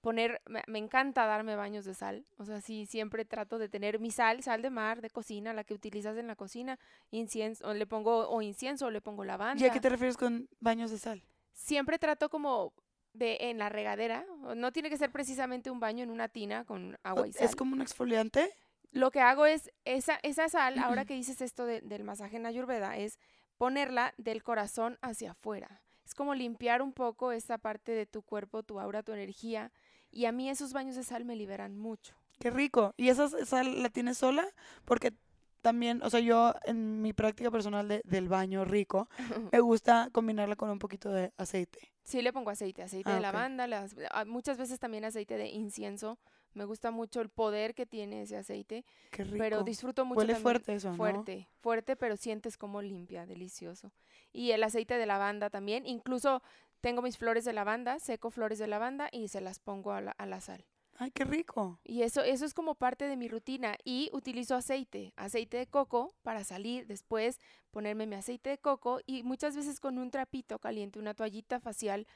poner, 0.00 0.40
me, 0.46 0.62
me 0.66 0.78
encanta 0.78 1.26
darme 1.26 1.56
baños 1.56 1.84
de 1.84 1.94
sal, 1.94 2.26
o 2.38 2.44
sea, 2.44 2.60
sí, 2.60 2.86
siempre 2.86 3.24
trato 3.24 3.58
de 3.58 3.68
tener 3.68 3.98
mi 4.00 4.10
sal, 4.10 4.42
sal 4.42 4.62
de 4.62 4.70
mar, 4.70 5.00
de 5.00 5.10
cocina, 5.10 5.52
la 5.52 5.64
que 5.64 5.74
utilizas 5.74 6.16
en 6.16 6.26
la 6.26 6.36
cocina, 6.36 6.78
incienso, 7.10 7.68
o 7.68 7.74
le 7.74 7.86
pongo 7.86 8.28
o 8.28 8.42
incienso 8.42 8.86
o 8.86 8.90
le 8.90 9.00
pongo 9.00 9.24
lavanda 9.24 9.62
¿Y 9.62 9.68
a 9.68 9.72
qué 9.72 9.80
te 9.80 9.88
refieres 9.88 10.16
con 10.16 10.48
baños 10.60 10.90
de 10.90 10.98
sal? 10.98 11.22
siempre 11.52 11.98
trato 11.98 12.28
como 12.28 12.74
de 13.14 13.36
en 13.40 13.58
la 13.58 13.68
regadera. 13.68 14.26
No 14.56 14.72
tiene 14.72 14.90
que 14.90 14.98
ser 14.98 15.10
precisamente 15.10 15.70
un 15.70 15.80
baño 15.80 16.02
en 16.02 16.10
una 16.10 16.28
tina 16.28 16.64
con 16.64 16.98
agua 17.02 17.28
y 17.28 17.32
sal. 17.32 17.44
¿Es 17.44 17.56
como 17.56 17.74
un 17.74 17.80
exfoliante? 17.80 18.52
Lo 18.94 19.10
que 19.10 19.20
hago 19.20 19.44
es 19.44 19.70
esa, 19.84 20.18
esa 20.22 20.48
sal, 20.48 20.78
ahora 20.78 21.04
que 21.04 21.14
dices 21.14 21.40
esto 21.40 21.66
de- 21.66 21.80
del 21.82 22.04
masaje 22.04 22.36
en 22.36 22.46
Ayurveda, 22.46 22.96
es 22.96 23.18
ponerla 23.58 24.14
del 24.18 24.42
corazón 24.42 24.98
hacia 25.02 25.32
afuera. 25.32 25.82
Es 26.06 26.14
como 26.14 26.34
limpiar 26.34 26.80
un 26.80 26.92
poco 26.92 27.32
esa 27.32 27.58
parte 27.58 27.92
de 27.92 28.06
tu 28.06 28.22
cuerpo, 28.22 28.62
tu 28.62 28.78
aura, 28.80 29.02
tu 29.02 29.12
energía. 29.12 29.72
Y 30.10 30.26
a 30.26 30.32
mí 30.32 30.48
esos 30.48 30.72
baños 30.72 30.94
de 30.96 31.02
sal 31.02 31.24
me 31.24 31.34
liberan 31.34 31.76
mucho. 31.76 32.14
Qué 32.38 32.50
rico. 32.50 32.94
¿Y 32.96 33.08
esa 33.08 33.28
sal 33.44 33.82
la 33.82 33.88
tienes 33.90 34.18
sola? 34.18 34.46
Porque 34.84 35.12
también, 35.60 36.02
o 36.02 36.10
sea, 36.10 36.20
yo 36.20 36.54
en 36.64 37.00
mi 37.02 37.12
práctica 37.12 37.50
personal 37.50 37.88
de- 37.88 38.02
del 38.04 38.28
baño 38.28 38.64
rico, 38.64 39.08
me 39.52 39.60
gusta 39.60 40.08
combinarla 40.12 40.54
con 40.56 40.70
un 40.70 40.78
poquito 40.78 41.10
de 41.10 41.32
aceite. 41.36 41.78
Sí, 42.04 42.22
le 42.22 42.32
pongo 42.32 42.50
aceite, 42.50 42.82
aceite 42.82 43.10
Ah, 43.10 43.14
de 43.14 43.18
ok. 43.18 43.22
lavanda, 43.22 43.66
las- 43.66 43.96
ah, 44.10 44.24
muchas 44.24 44.58
veces 44.58 44.78
también 44.78 45.04
aceite 45.04 45.36
de 45.36 45.48
incienso. 45.48 46.18
Me 46.54 46.64
gusta 46.64 46.90
mucho 46.90 47.20
el 47.20 47.28
poder 47.28 47.74
que 47.74 47.84
tiene 47.86 48.22
ese 48.22 48.36
aceite. 48.36 48.84
Qué 49.10 49.24
rico. 49.24 49.38
Pero 49.38 49.62
disfruto 49.62 50.04
mucho 50.04 50.18
Huele 50.18 50.34
también- 50.34 50.42
fuerte 50.42 50.74
eso, 50.74 50.90
¿no? 50.90 50.96
Fuerte, 50.96 51.48
fuerte, 51.60 51.96
pero 51.96 52.16
sientes 52.16 52.56
como 52.56 52.80
limpia, 52.82 53.26
delicioso. 53.26 53.92
Y 54.32 54.52
el 54.52 54.62
aceite 54.62 54.96
de 54.96 55.06
lavanda 55.06 55.50
también. 55.50 55.86
Incluso 55.86 56.42
tengo 56.80 57.02
mis 57.02 57.18
flores 57.18 57.44
de 57.44 57.52
lavanda, 57.52 57.98
seco 57.98 58.30
flores 58.30 58.58
de 58.58 58.66
lavanda 58.66 59.08
y 59.10 59.28
se 59.28 59.40
las 59.40 59.58
pongo 59.58 59.92
a 59.92 60.00
la, 60.00 60.10
a 60.12 60.26
la 60.26 60.40
sal. 60.40 60.64
Ay, 60.96 61.10
qué 61.10 61.24
rico. 61.24 61.80
Y 61.82 62.02
eso, 62.02 62.22
eso 62.22 62.44
es 62.44 62.54
como 62.54 62.76
parte 62.76 63.08
de 63.08 63.16
mi 63.16 63.26
rutina. 63.26 63.76
Y 63.84 64.10
utilizo 64.12 64.54
aceite, 64.54 65.12
aceite 65.16 65.56
de 65.56 65.66
coco 65.66 66.14
para 66.22 66.44
salir 66.44 66.86
después, 66.86 67.40
ponerme 67.72 68.06
mi 68.06 68.14
aceite 68.14 68.50
de 68.50 68.58
coco 68.58 69.00
y 69.04 69.24
muchas 69.24 69.56
veces 69.56 69.80
con 69.80 69.98
un 69.98 70.12
trapito 70.12 70.60
caliente, 70.60 71.00
una 71.00 71.14
toallita 71.14 71.58
facial 71.58 72.06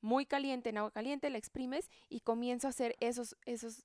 muy 0.00 0.26
caliente, 0.26 0.70
en 0.70 0.78
agua 0.78 0.90
caliente, 0.90 1.30
la 1.30 1.38
exprimes 1.38 1.90
y 2.08 2.20
comienzo 2.20 2.66
a 2.66 2.70
hacer 2.70 2.96
esos, 3.00 3.36
esos 3.44 3.84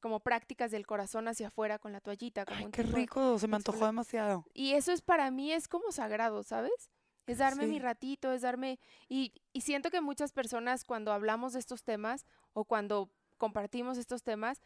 como 0.00 0.20
prácticas 0.20 0.70
del 0.70 0.86
corazón 0.86 1.28
hacia 1.28 1.48
afuera 1.48 1.78
con 1.78 1.92
la 1.92 2.00
toallita. 2.00 2.44
Como 2.44 2.66
Ay, 2.66 2.70
qué 2.72 2.82
rico. 2.82 3.38
Se 3.38 3.48
me 3.48 3.56
antojó 3.56 3.86
demasiado. 3.86 4.44
y 4.52 4.72
eso 4.72 4.92
es 4.92 5.00
para 5.00 5.30
mí, 5.30 5.52
es 5.52 5.66
como 5.68 5.92
sagrado, 5.92 6.42
¿sabes? 6.42 6.90
Es 7.26 7.38
darme 7.38 7.66
mi 7.66 7.78
ratito, 7.78 8.32
es 8.32 8.42
darme... 8.42 8.78
Y, 9.08 9.32
y 9.54 9.62
siento 9.62 9.90
que 9.90 10.02
muchas 10.02 10.32
personas 10.32 10.84
cuando 10.84 11.10
hablamos 11.10 11.54
de 11.54 11.58
estos 11.58 11.82
temas 11.82 12.26
o 12.52 12.66
cuando 12.66 13.10
compartimos 13.38 13.96
estos 13.96 14.22
temas, 14.22 14.60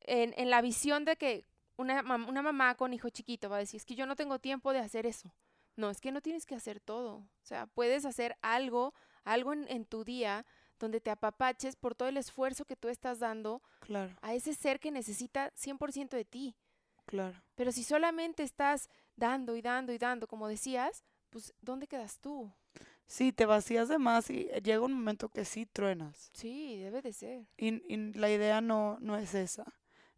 en, 0.00 0.34
en 0.36 0.50
la 0.50 0.60
visión 0.60 1.06
de 1.06 1.16
que 1.16 1.46
una, 1.76 2.02
mam- 2.02 2.28
una 2.28 2.42
mamá 2.42 2.74
con 2.74 2.92
hijo 2.92 3.08
chiquito 3.08 3.48
va 3.48 3.56
a 3.56 3.60
decir, 3.60 3.78
es 3.78 3.86
que 3.86 3.94
yo 3.94 4.04
no 4.04 4.16
tengo 4.16 4.38
tiempo 4.38 4.74
de 4.74 4.80
hacer 4.80 5.06
eso. 5.06 5.34
No, 5.76 5.88
es 5.88 6.02
que 6.02 6.12
no 6.12 6.20
tienes 6.20 6.44
que 6.44 6.54
hacer 6.54 6.78
todo. 6.80 7.14
O 7.14 7.44
sea, 7.44 7.66
puedes 7.66 8.04
hacer 8.04 8.36
algo, 8.42 8.92
algo 9.24 9.52
en, 9.52 9.66
en 9.68 9.84
tu 9.84 10.04
día 10.04 10.44
donde 10.78 11.00
te 11.00 11.10
apapaches 11.10 11.76
por 11.76 11.94
todo 11.94 12.08
el 12.08 12.16
esfuerzo 12.16 12.64
que 12.64 12.76
tú 12.76 12.88
estás 12.88 13.20
dando 13.20 13.62
Claro, 13.80 14.14
a 14.20 14.34
ese 14.34 14.54
ser 14.54 14.80
que 14.80 14.90
necesita 14.90 15.52
100% 15.54 16.16
de 16.16 16.24
ti. 16.24 16.56
claro. 17.06 17.40
Pero 17.54 17.70
si 17.72 17.84
solamente 17.84 18.42
estás 18.42 18.88
dando 19.16 19.54
y 19.56 19.62
dando 19.62 19.92
y 19.92 19.98
dando, 19.98 20.26
como 20.26 20.48
decías, 20.48 21.04
pues 21.30 21.54
¿dónde 21.60 21.86
quedas 21.86 22.18
tú? 22.18 22.50
Sí, 23.06 23.32
te 23.32 23.46
vacías 23.46 23.88
de 23.88 23.98
más 23.98 24.30
y 24.30 24.48
llega 24.62 24.80
un 24.80 24.92
momento 24.94 25.28
que 25.28 25.44
sí 25.44 25.66
truenas. 25.66 26.30
Sí, 26.32 26.78
debe 26.78 27.02
de 27.02 27.12
ser. 27.12 27.46
Y, 27.58 27.82
y 27.92 28.12
la 28.14 28.30
idea 28.30 28.60
no, 28.60 28.96
no 29.00 29.16
es 29.16 29.34
esa. 29.34 29.64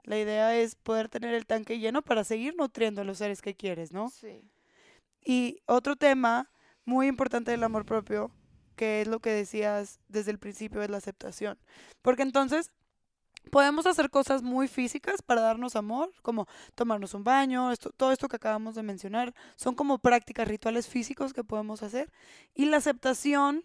La 0.04 0.18
idea 0.18 0.56
es 0.56 0.74
poder 0.76 1.08
tener 1.08 1.34
el 1.34 1.46
tanque 1.46 1.78
lleno 1.78 2.02
para 2.02 2.24
seguir 2.24 2.54
nutriendo 2.56 3.00
a 3.00 3.04
los 3.04 3.18
seres 3.18 3.42
que 3.42 3.54
quieres, 3.54 3.90
¿no? 3.92 4.10
Sí. 4.10 4.42
Y 5.24 5.62
otro 5.66 5.96
tema 5.96 6.50
muy 6.84 7.06
importante 7.08 7.50
del 7.50 7.64
amor 7.64 7.84
propio, 7.86 8.30
que 8.74 9.02
es 9.02 9.08
lo 9.08 9.20
que 9.20 9.30
decías 9.30 10.00
desde 10.08 10.30
el 10.30 10.38
principio, 10.38 10.82
es 10.82 10.90
la 10.90 10.98
aceptación. 10.98 11.58
Porque 12.02 12.22
entonces 12.22 12.70
podemos 13.50 13.86
hacer 13.86 14.10
cosas 14.10 14.42
muy 14.42 14.68
físicas 14.68 15.22
para 15.22 15.40
darnos 15.40 15.76
amor, 15.76 16.12
como 16.22 16.46
tomarnos 16.74 17.14
un 17.14 17.24
baño, 17.24 17.72
esto, 17.72 17.90
todo 17.90 18.12
esto 18.12 18.28
que 18.28 18.36
acabamos 18.36 18.74
de 18.74 18.82
mencionar, 18.82 19.34
son 19.56 19.74
como 19.74 19.98
prácticas, 19.98 20.48
rituales 20.48 20.88
físicos 20.88 21.32
que 21.32 21.44
podemos 21.44 21.82
hacer. 21.82 22.10
Y 22.54 22.66
la 22.66 22.78
aceptación, 22.78 23.64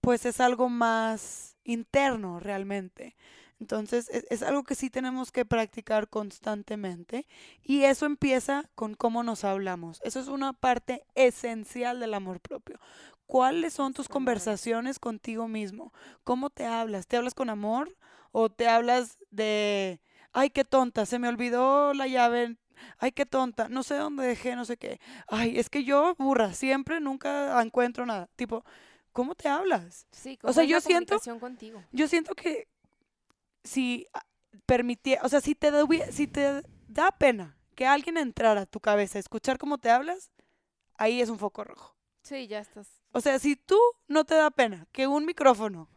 pues 0.00 0.26
es 0.26 0.40
algo 0.40 0.68
más 0.68 1.56
interno 1.64 2.40
realmente. 2.40 3.16
Entonces 3.58 4.10
es, 4.10 4.26
es 4.28 4.42
algo 4.42 4.64
que 4.64 4.74
sí 4.74 4.90
tenemos 4.90 5.32
que 5.32 5.46
practicar 5.46 6.08
constantemente 6.08 7.26
y 7.62 7.84
eso 7.84 8.04
empieza 8.04 8.68
con 8.74 8.94
cómo 8.94 9.22
nos 9.22 9.44
hablamos. 9.44 10.00
Eso 10.04 10.20
es 10.20 10.28
una 10.28 10.52
parte 10.52 11.04
esencial 11.14 11.98
del 12.00 12.12
amor 12.12 12.40
propio. 12.40 12.78
¿Cuáles 13.26 13.72
son 13.74 13.92
tus 13.92 14.08
conversaciones 14.08 14.98
contigo 14.98 15.48
mismo? 15.48 15.92
¿Cómo 16.24 16.48
te 16.50 16.64
hablas? 16.64 17.06
¿Te 17.06 17.16
hablas 17.16 17.34
con 17.34 17.50
amor 17.50 17.96
o 18.32 18.48
te 18.50 18.68
hablas 18.68 19.18
de, 19.30 20.00
ay, 20.32 20.50
qué 20.50 20.64
tonta, 20.64 21.06
se 21.06 21.18
me 21.18 21.28
olvidó 21.28 21.92
la 21.94 22.06
llave, 22.06 22.56
ay, 22.98 23.12
qué 23.12 23.26
tonta, 23.26 23.68
no 23.68 23.82
sé 23.82 23.96
dónde 23.96 24.24
dejé, 24.26 24.54
no 24.54 24.64
sé 24.64 24.76
qué. 24.76 25.00
Ay, 25.26 25.58
es 25.58 25.70
que 25.70 25.82
yo, 25.84 26.14
burra, 26.18 26.52
siempre 26.52 27.00
nunca 27.00 27.60
encuentro 27.62 28.06
nada. 28.06 28.28
Tipo, 28.36 28.64
¿cómo 29.12 29.34
te 29.34 29.48
hablas? 29.48 30.06
Sí, 30.12 30.38
O 30.42 30.52
sea, 30.52 30.62
es 30.64 30.68
yo 30.70 30.76
la 30.76 30.80
siento- 30.82 31.18
contigo. 31.40 31.82
Yo 31.92 32.06
siento 32.08 32.34
que 32.34 32.68
si 33.64 34.06
permitía, 34.66 35.20
o 35.22 35.28
sea, 35.28 35.40
si 35.40 35.54
te, 35.54 35.70
da- 35.70 35.86
si 36.10 36.26
te 36.26 36.62
da 36.88 37.10
pena 37.12 37.56
que 37.74 37.86
alguien 37.86 38.16
entrara 38.16 38.62
a 38.62 38.66
tu 38.66 38.80
cabeza 38.80 39.18
a 39.18 39.20
escuchar 39.20 39.58
cómo 39.58 39.78
te 39.78 39.90
hablas, 39.90 40.30
ahí 40.94 41.20
es 41.20 41.28
un 41.28 41.38
foco 41.38 41.64
rojo. 41.64 41.96
Sí, 42.22 42.46
ya 42.48 42.58
estás. 42.60 42.88
O 43.16 43.22
sea, 43.22 43.38
si 43.38 43.56
tú 43.56 43.78
no 44.08 44.26
te 44.26 44.34
da 44.34 44.50
pena 44.50 44.86
que 44.92 45.06
un 45.06 45.24
micrófono 45.24 45.88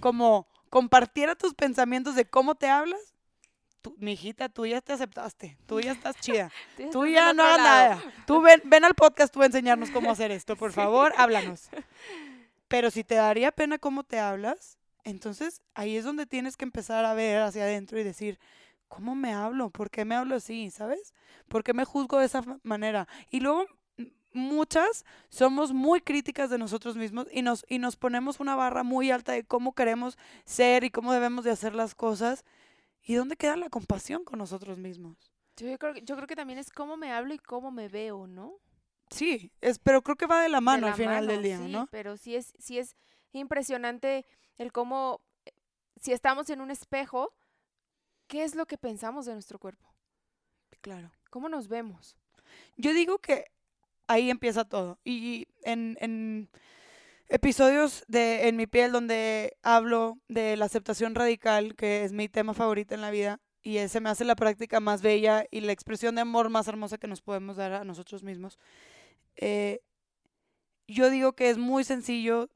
como 0.00 0.48
compartiera 0.68 1.36
tus 1.36 1.54
pensamientos 1.54 2.16
de 2.16 2.24
cómo 2.24 2.56
te 2.56 2.68
hablas, 2.68 3.14
tú, 3.82 3.94
mijita, 4.00 4.48
tú 4.48 4.66
ya 4.66 4.80
te 4.80 4.92
aceptaste, 4.92 5.56
tú 5.66 5.80
ya 5.80 5.92
estás 5.92 6.16
chida. 6.16 6.50
Tú 6.90 7.06
ya 7.06 7.32
no 7.32 7.44
hagas 7.44 7.58
nada. 7.58 8.02
Tú 8.26 8.40
ven, 8.40 8.60
ven 8.64 8.84
al 8.84 8.96
podcast 8.96 9.32
tú 9.32 9.42
a 9.42 9.46
enseñarnos 9.46 9.90
cómo 9.92 10.10
hacer 10.10 10.32
esto, 10.32 10.56
por 10.56 10.72
favor, 10.72 11.14
háblanos. 11.16 11.68
Pero 12.66 12.90
si 12.90 13.04
te 13.04 13.14
daría 13.14 13.52
pena 13.52 13.78
cómo 13.78 14.02
te 14.02 14.18
hablas, 14.18 14.76
entonces 15.04 15.62
ahí 15.74 15.96
es 15.96 16.02
donde 16.02 16.26
tienes 16.26 16.56
que 16.56 16.64
empezar 16.64 17.04
a 17.04 17.14
ver 17.14 17.42
hacia 17.42 17.62
adentro 17.62 18.00
y 18.00 18.02
decir, 18.02 18.40
¿cómo 18.88 19.14
me 19.14 19.32
hablo? 19.32 19.70
¿Por 19.70 19.88
qué 19.88 20.04
me 20.04 20.16
hablo 20.16 20.34
así? 20.34 20.72
¿Sabes? 20.72 21.14
¿Por 21.46 21.62
qué 21.62 21.74
me 21.74 21.84
juzgo 21.84 22.18
de 22.18 22.26
esa 22.26 22.42
manera? 22.64 23.06
Y 23.30 23.38
luego 23.38 23.66
muchas 24.34 25.04
somos 25.30 25.72
muy 25.72 26.00
críticas 26.00 26.50
de 26.50 26.58
nosotros 26.58 26.96
mismos 26.96 27.26
y 27.32 27.42
nos, 27.42 27.64
y 27.68 27.78
nos 27.78 27.96
ponemos 27.96 28.40
una 28.40 28.54
barra 28.56 28.82
muy 28.82 29.10
alta 29.10 29.32
de 29.32 29.44
cómo 29.44 29.74
queremos 29.74 30.18
ser 30.44 30.84
y 30.84 30.90
cómo 30.90 31.12
debemos 31.12 31.44
de 31.44 31.50
hacer 31.52 31.74
las 31.74 31.94
cosas. 31.94 32.44
¿Y 33.02 33.14
dónde 33.14 33.36
queda 33.36 33.56
la 33.56 33.70
compasión 33.70 34.24
con 34.24 34.38
nosotros 34.38 34.78
mismos? 34.78 35.16
Yo 35.56 35.78
creo, 35.78 35.94
que- 35.94 36.02
yo 36.02 36.16
creo 36.16 36.26
que 36.26 36.36
también 36.36 36.58
es 36.58 36.70
cómo 36.70 36.96
me 36.96 37.12
hablo 37.12 37.32
y 37.34 37.38
cómo 37.38 37.70
me 37.70 37.88
veo, 37.88 38.26
¿no? 38.26 38.54
Sí, 39.10 39.52
es, 39.60 39.78
pero 39.78 40.02
creo 40.02 40.16
que 40.16 40.26
va 40.26 40.42
de 40.42 40.48
la 40.48 40.58
De 40.58 40.62
mano 40.62 40.86
la 40.86 40.92
al 40.92 40.98
final 40.98 41.26
del 41.26 41.36
mano, 41.36 41.42
día, 41.42 41.58
sí, 41.58 41.72
¿no? 41.72 41.86
Pero 41.90 42.16
sí 42.16 42.34
es, 42.34 42.54
sí 42.58 42.78
es 42.78 42.96
impresionante 43.32 44.24
el 44.56 44.72
cómo, 44.72 45.20
eh, 45.44 45.52
si 46.00 46.12
estamos 46.12 46.48
en 46.50 46.60
un 46.60 46.70
espejo, 46.70 47.32
¿qué 48.26 48.42
es 48.42 48.54
lo 48.54 48.66
que 48.66 48.78
pensamos 48.78 49.26
de 49.26 49.34
nuestro 49.34 49.58
cuerpo? 49.58 49.94
Claro. 50.80 51.12
¿Cómo 51.30 51.48
nos 51.48 51.68
vemos? 51.68 52.16
Yo 52.76 52.92
digo 52.94 53.18
que 53.18 53.50
ahí 54.06 54.30
empieza 54.30 54.64
todo. 54.64 54.98
Y 55.04 55.48
en, 55.62 56.48
episodios 57.28 58.04
de 58.06 58.48
En 58.48 58.56
mi 58.56 58.66
piel 58.66 58.92
donde 58.92 59.56
hablo 59.62 60.18
de 60.28 60.56
la 60.56 60.66
aceptación 60.66 61.14
radical, 61.14 61.74
que 61.74 62.04
es 62.04 62.12
mi 62.12 62.28
tema 62.28 62.54
favorito 62.54 62.94
en 62.94 63.00
la 63.00 63.10
vida, 63.10 63.40
y 63.62 63.78
ese 63.78 64.00
me 64.00 64.10
hace 64.10 64.24
la 64.24 64.36
práctica 64.36 64.78
más 64.80 65.00
bella 65.00 65.46
y 65.50 65.60
la 65.60 65.72
expresión 65.72 66.14
de 66.14 66.20
amor 66.20 66.50
más 66.50 66.68
hermosa 66.68 66.98
que 66.98 67.08
nos 67.08 67.22
podemos 67.22 67.56
dar 67.56 67.72
a 67.72 67.84
nosotros 67.84 68.22
mismos. 68.22 68.58
Eh, 69.36 69.80
yo 70.86 71.08
digo 71.08 71.32
que 71.32 71.48
es 71.48 71.56
muy 71.56 71.82
sencillo, 71.82 72.50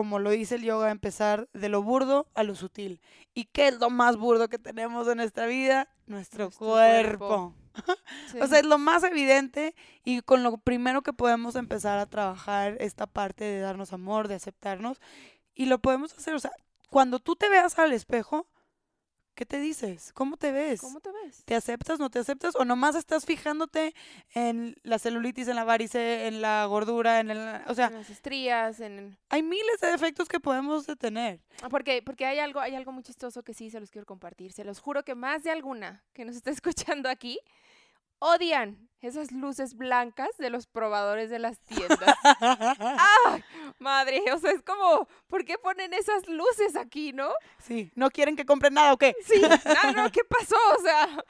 como 0.00 0.18
lo 0.18 0.30
dice 0.30 0.54
el 0.54 0.62
yoga, 0.62 0.90
empezar 0.90 1.50
de 1.52 1.68
lo 1.68 1.82
burdo 1.82 2.26
a 2.34 2.42
lo 2.42 2.54
sutil. 2.54 3.02
¿Y 3.34 3.44
qué 3.44 3.68
es 3.68 3.78
lo 3.78 3.90
más 3.90 4.16
burdo 4.16 4.48
que 4.48 4.58
tenemos 4.58 5.06
en 5.08 5.18
nuestra 5.18 5.44
vida? 5.44 5.90
Nuestro, 6.06 6.44
Nuestro 6.44 6.66
cuerpo. 6.66 7.28
cuerpo. 7.28 7.54
O 8.42 8.46
sea, 8.46 8.60
es 8.60 8.64
lo 8.64 8.78
más 8.78 9.04
evidente 9.04 9.74
y 10.02 10.22
con 10.22 10.42
lo 10.42 10.56
primero 10.56 11.02
que 11.02 11.12
podemos 11.12 11.54
empezar 11.54 11.98
a 11.98 12.06
trabajar 12.06 12.78
esta 12.80 13.06
parte 13.06 13.44
de 13.44 13.60
darnos 13.60 13.92
amor, 13.92 14.26
de 14.26 14.36
aceptarnos. 14.36 15.02
Y 15.54 15.66
lo 15.66 15.80
podemos 15.80 16.14
hacer, 16.14 16.32
o 16.32 16.38
sea, 16.38 16.52
cuando 16.88 17.18
tú 17.18 17.36
te 17.36 17.50
veas 17.50 17.78
al 17.78 17.92
espejo, 17.92 18.46
¿qué 19.34 19.46
te 19.46 19.58
dices? 19.58 20.12
¿Cómo 20.12 20.36
te 20.36 20.52
ves? 20.52 20.80
¿Cómo 20.80 21.00
te 21.00 21.10
ves? 21.10 21.44
¿Te 21.44 21.54
aceptas, 21.54 21.98
no 21.98 22.10
te 22.10 22.18
aceptas? 22.18 22.54
¿O 22.56 22.64
nomás 22.64 22.94
estás 22.94 23.24
fijándote 23.24 23.94
en 24.34 24.76
la 24.82 24.98
celulitis, 24.98 25.48
en 25.48 25.56
la 25.56 25.64
varice, 25.64 26.26
en 26.26 26.42
la 26.42 26.64
gordura, 26.66 27.20
en 27.20 27.30
el... 27.30 27.62
O 27.66 27.74
sea, 27.74 27.86
en 27.86 27.94
las 27.94 28.10
estrías, 28.10 28.80
en... 28.80 29.18
hay 29.28 29.42
miles 29.42 29.80
de 29.80 29.88
defectos 29.90 30.28
que 30.28 30.40
podemos 30.40 30.86
detener. 30.86 31.40
Ah, 31.62 31.68
Porque, 31.68 32.02
porque 32.02 32.26
hay 32.26 32.38
algo, 32.38 32.60
hay 32.60 32.74
algo 32.74 32.92
muy 32.92 33.02
chistoso 33.02 33.42
que 33.42 33.54
sí 33.54 33.70
se 33.70 33.80
los 33.80 33.90
quiero 33.90 34.06
compartir. 34.06 34.52
Se 34.52 34.64
los 34.64 34.80
juro 34.80 35.04
que 35.04 35.14
más 35.14 35.42
de 35.42 35.50
alguna 35.50 36.04
que 36.12 36.24
nos 36.24 36.36
está 36.36 36.50
escuchando 36.50 37.08
aquí 37.08 37.40
odian 38.20 38.88
esas 39.00 39.32
luces 39.32 39.74
blancas 39.76 40.28
de 40.38 40.50
los 40.50 40.66
probadores 40.66 41.30
de 41.30 41.38
las 41.38 41.58
tiendas. 41.60 42.14
¡Ay, 42.40 43.42
madre! 43.78 44.22
O 44.32 44.38
sea, 44.38 44.50
es 44.52 44.62
como, 44.62 45.08
¿por 45.26 45.44
qué 45.44 45.56
ponen 45.58 45.94
esas 45.94 46.28
luces 46.28 46.76
aquí, 46.76 47.12
no? 47.12 47.32
Sí, 47.58 47.90
¿no 47.94 48.10
quieren 48.10 48.36
que 48.36 48.44
compren 48.46 48.74
nada 48.74 48.92
o 48.92 48.98
qué? 48.98 49.16
Sí, 49.24 49.40
no, 49.40 49.92
no, 50.04 50.12
¿qué 50.12 50.20
pasó? 50.24 50.56
O 50.78 50.82
sea, 50.82 51.24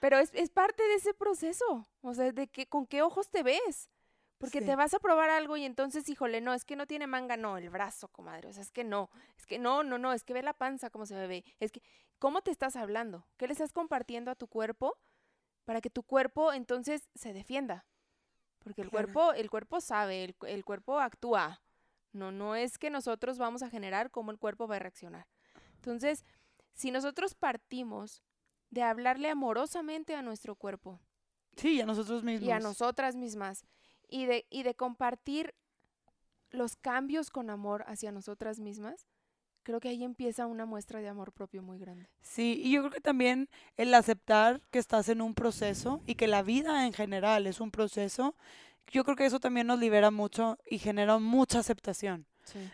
pero 0.00 0.18
es, 0.18 0.30
es 0.34 0.50
parte 0.50 0.82
de 0.82 0.94
ese 0.96 1.14
proceso. 1.14 1.86
O 2.02 2.14
sea, 2.14 2.30
de 2.30 2.46
que 2.46 2.66
con 2.66 2.86
qué 2.86 3.02
ojos 3.02 3.30
te 3.30 3.42
ves. 3.42 3.88
Porque 4.36 4.58
Sí. 4.60 4.66
te 4.66 4.76
vas 4.76 4.92
a 4.92 4.98
probar 4.98 5.30
algo 5.30 5.56
y 5.56 5.64
entonces, 5.64 6.06
híjole, 6.08 6.42
no, 6.42 6.52
es 6.52 6.66
que 6.66 6.76
no 6.76 6.86
tiene 6.86 7.06
manga, 7.06 7.36
no, 7.38 7.56
el 7.56 7.70
brazo, 7.70 8.08
comadre. 8.08 8.48
O 8.48 8.52
sea, 8.52 8.62
es 8.62 8.70
que 8.70 8.84
no, 8.84 9.08
es 9.38 9.46
que 9.46 9.58
no, 9.58 9.82
no, 9.84 9.96
no, 9.96 10.12
es 10.12 10.24
que 10.24 10.34
ve 10.34 10.42
la 10.42 10.52
panza 10.52 10.90
como 10.90 11.06
se 11.06 11.14
me 11.14 11.26
ve. 11.26 11.44
Es 11.60 11.72
que, 11.72 11.80
¿cómo 12.18 12.42
te 12.42 12.50
estás 12.50 12.76
hablando? 12.76 13.24
¿Qué 13.38 13.46
le 13.46 13.52
estás 13.54 13.72
compartiendo 13.72 14.30
a 14.30 14.34
tu 14.34 14.46
cuerpo 14.48 14.98
para 15.64 15.80
que 15.80 15.90
tu 15.90 16.02
cuerpo 16.02 16.52
entonces 16.52 17.08
se 17.14 17.32
defienda? 17.32 17.86
Porque 18.58 18.82
el 18.82 18.90
Claro. 18.90 19.08
cuerpo, 19.12 19.32
el 19.32 19.50
cuerpo 19.50 19.80
sabe, 19.80 20.24
el, 20.24 20.36
el 20.46 20.64
cuerpo 20.64 20.98
actúa. 21.00 21.60
No, 22.12 22.30
no 22.32 22.54
es 22.54 22.78
que 22.78 22.90
nosotros 22.90 23.38
vamos 23.38 23.62
a 23.62 23.70
generar 23.70 24.10
cómo 24.10 24.30
el 24.30 24.38
cuerpo 24.38 24.68
va 24.68 24.76
a 24.76 24.78
reaccionar. 24.78 25.26
Entonces, 25.76 26.24
si 26.72 26.90
nosotros 26.90 27.34
partimos 27.34 28.22
de 28.70 28.82
hablarle 28.82 29.28
amorosamente 29.30 30.14
a 30.14 30.22
nuestro 30.22 30.54
cuerpo 30.54 31.00
Sí, 31.56 31.80
a 31.80 31.86
nosotros 31.86 32.24
mismos. 32.24 32.48
y 32.48 32.50
a 32.52 32.58
nosotras 32.60 33.16
mismas 33.16 33.64
y 34.08 34.26
de, 34.26 34.46
y 34.50 34.62
de 34.62 34.74
compartir 34.74 35.54
los 36.50 36.76
cambios 36.76 37.30
con 37.30 37.50
amor 37.50 37.84
hacia 37.86 38.12
nosotras 38.12 38.60
mismas, 38.60 39.06
creo 39.64 39.80
que 39.80 39.88
ahí 39.88 40.04
empieza 40.04 40.46
una 40.46 40.66
muestra 40.66 41.00
de 41.00 41.08
amor 41.08 41.32
propio 41.32 41.62
muy 41.62 41.78
grande. 41.78 42.08
Sí, 42.20 42.60
y 42.62 42.70
yo 42.72 42.82
creo 42.82 42.92
que 42.92 43.00
también 43.00 43.48
el 43.76 43.92
aceptar 43.94 44.60
que 44.70 44.78
estás 44.78 45.08
en 45.08 45.20
un 45.20 45.34
proceso 45.34 46.02
y 46.06 46.14
que 46.14 46.28
la 46.28 46.42
vida 46.42 46.86
en 46.86 46.92
general 46.92 47.46
es 47.46 47.60
un 47.60 47.70
proceso, 47.70 48.36
yo 48.88 49.04
creo 49.04 49.16
que 49.16 49.26
eso 49.26 49.40
también 49.40 49.66
nos 49.66 49.80
libera 49.80 50.10
mucho 50.10 50.58
y 50.70 50.78
genera 50.78 51.18
mucha 51.18 51.58
aceptación. 51.58 52.26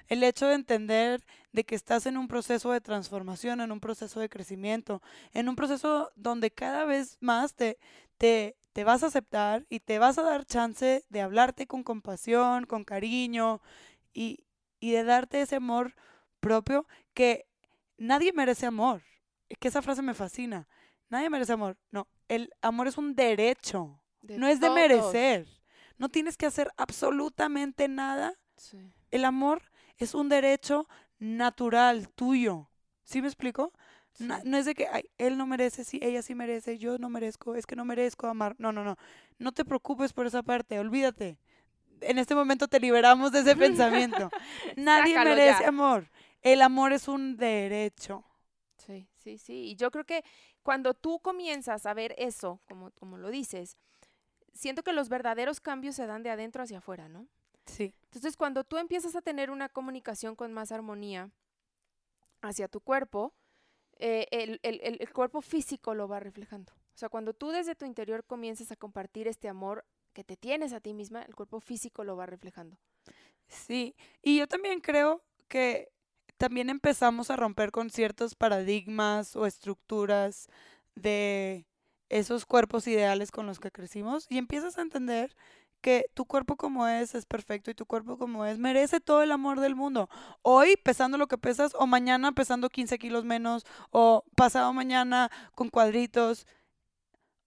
El 0.08 0.24
hecho 0.24 0.46
de 0.46 0.54
entender 0.54 1.24
de 1.52 1.62
que 1.62 1.76
estás 1.76 2.06
en 2.06 2.16
un 2.16 2.26
proceso 2.26 2.72
de 2.72 2.80
transformación, 2.80 3.60
en 3.60 3.70
un 3.70 3.78
proceso 3.78 4.18
de 4.18 4.28
crecimiento, 4.28 5.00
en 5.32 5.48
un 5.48 5.54
proceso 5.54 6.10
donde 6.16 6.50
cada 6.50 6.84
vez 6.84 7.18
más 7.20 7.54
te, 7.54 7.78
te, 8.18 8.56
te 8.72 8.82
vas 8.82 9.04
a 9.04 9.06
aceptar 9.06 9.66
y 9.68 9.78
te 9.78 10.00
vas 10.00 10.18
a 10.18 10.22
dar 10.22 10.44
chance 10.44 11.04
de 11.08 11.20
hablarte 11.20 11.68
con 11.68 11.84
compasión, 11.84 12.66
con 12.66 12.82
cariño 12.82 13.60
y, 14.12 14.44
y 14.80 14.90
de 14.90 15.04
darte 15.04 15.40
ese 15.40 15.56
amor 15.56 15.94
propio 16.40 16.86
que 17.14 17.46
nadie 17.98 18.32
merece 18.32 18.66
amor. 18.66 19.02
Es 19.48 19.58
que 19.58 19.68
esa 19.68 19.82
frase 19.82 20.02
me 20.02 20.14
fascina. 20.14 20.66
Nadie 21.08 21.30
merece 21.30 21.52
amor. 21.52 21.76
No, 21.90 22.06
el 22.28 22.52
amor 22.62 22.86
es 22.88 22.96
un 22.98 23.14
derecho, 23.14 24.00
no 24.22 24.46
es 24.48 24.60
de 24.60 24.66
todos. 24.68 24.78
merecer. 24.78 25.46
No 25.98 26.08
tienes 26.08 26.36
que 26.36 26.46
hacer 26.46 26.70
absolutamente 26.76 27.88
nada 27.88 28.34
Sí. 28.56 28.78
el 29.10 29.24
amor 29.24 29.62
es 29.96 30.14
un 30.14 30.28
derecho 30.28 30.86
natural 31.18 32.08
tuyo. 32.10 32.68
¿Sí 33.04 33.20
me 33.22 33.28
explico? 33.28 33.72
Sí. 34.12 34.28
no 34.44 34.56
es 34.56 34.64
de 34.66 34.74
que 34.74 34.86
ay, 34.88 35.04
él 35.18 35.38
no 35.38 35.46
merece, 35.46 35.84
sí, 35.84 35.98
ella 36.02 36.20
sí 36.22 36.34
merece, 36.34 36.78
yo 36.78 36.98
no 36.98 37.08
merezco, 37.08 37.54
es 37.54 37.64
que 37.64 37.76
no 37.76 37.84
merezco 37.84 38.26
amar. 38.26 38.54
No, 38.58 38.72
no, 38.72 38.82
no. 38.84 38.96
No 39.38 39.52
te 39.52 39.64
preocupes 39.64 40.12
por 40.12 40.26
esa 40.26 40.42
parte, 40.42 40.78
olvídate. 40.78 41.38
En 42.02 42.18
este 42.18 42.34
momento 42.34 42.66
te 42.68 42.80
liberamos 42.80 43.30
de 43.32 43.40
ese 43.40 43.54
pensamiento. 43.56 44.30
Nadie 44.76 45.14
Sácalo 45.14 45.30
merece 45.36 45.62
ya. 45.62 45.68
amor. 45.68 46.10
El 46.42 46.62
amor 46.62 46.92
es 46.92 47.08
un 47.08 47.36
derecho. 47.36 48.24
Sí, 48.78 49.08
sí, 49.16 49.38
sí. 49.38 49.70
Y 49.70 49.76
yo 49.76 49.90
creo 49.90 50.04
que 50.04 50.24
cuando 50.62 50.94
tú 50.94 51.20
comienzas 51.20 51.86
a 51.86 51.94
ver 51.94 52.14
eso, 52.18 52.60
como, 52.66 52.90
como 52.92 53.18
lo 53.18 53.30
dices, 53.30 53.76
siento 54.54 54.82
que 54.82 54.92
los 54.92 55.08
verdaderos 55.08 55.60
cambios 55.60 55.96
se 55.96 56.06
dan 56.06 56.22
de 56.22 56.30
adentro 56.30 56.62
hacia 56.62 56.78
afuera, 56.78 57.08
¿no? 57.08 57.28
Sí. 57.66 57.94
Entonces, 58.04 58.36
cuando 58.36 58.64
tú 58.64 58.78
empiezas 58.78 59.16
a 59.16 59.22
tener 59.22 59.50
una 59.50 59.68
comunicación 59.68 60.36
con 60.36 60.52
más 60.52 60.72
armonía 60.72 61.30
hacia 62.42 62.68
tu 62.68 62.80
cuerpo, 62.80 63.34
eh, 63.98 64.26
el, 64.30 64.60
el- 64.62 64.80
el- 64.82 64.98
el 65.00 65.12
cuerpo 65.12 65.40
físico 65.42 65.94
lo 65.94 66.08
va 66.08 66.20
reflejando. 66.20 66.72
O 66.72 66.98
sea, 67.00 67.08
cuando 67.08 67.34
tú 67.34 67.50
desde 67.50 67.74
tu 67.74 67.84
interior 67.84 68.24
comienzas 68.24 68.72
a 68.72 68.76
compartir 68.76 69.28
este 69.28 69.48
amor 69.48 69.84
que 70.12 70.24
te 70.24 70.36
tienes 70.36 70.72
a 70.72 70.80
ti 70.80 70.94
misma, 70.94 71.22
el 71.22 71.34
cuerpo 71.34 71.60
físico 71.60 72.04
lo 72.04 72.16
va 72.16 72.26
reflejando. 72.26 72.78
Sí, 73.48 73.96
y 74.22 74.38
yo 74.38 74.46
también 74.46 74.80
creo 74.80 75.22
que 75.48 75.90
también 76.40 76.70
empezamos 76.70 77.30
a 77.30 77.36
romper 77.36 77.70
con 77.70 77.90
ciertos 77.90 78.34
paradigmas 78.34 79.36
o 79.36 79.44
estructuras 79.44 80.48
de 80.94 81.66
esos 82.08 82.46
cuerpos 82.46 82.86
ideales 82.86 83.30
con 83.30 83.46
los 83.46 83.60
que 83.60 83.70
crecimos 83.70 84.26
y 84.30 84.38
empiezas 84.38 84.78
a 84.78 84.80
entender 84.80 85.36
que 85.82 86.06
tu 86.14 86.24
cuerpo 86.24 86.56
como 86.56 86.88
es 86.88 87.14
es 87.14 87.26
perfecto 87.26 87.70
y 87.70 87.74
tu 87.74 87.84
cuerpo 87.84 88.16
como 88.16 88.46
es 88.46 88.58
merece 88.58 89.00
todo 89.00 89.22
el 89.22 89.32
amor 89.32 89.60
del 89.60 89.76
mundo. 89.76 90.08
Hoy 90.40 90.78
pesando 90.82 91.18
lo 91.18 91.26
que 91.26 91.36
pesas 91.36 91.74
o 91.74 91.86
mañana 91.86 92.32
pesando 92.32 92.70
15 92.70 92.98
kilos 92.98 93.26
menos 93.26 93.66
o 93.90 94.24
pasado 94.34 94.72
mañana 94.72 95.30
con 95.54 95.68
cuadritos. 95.68 96.46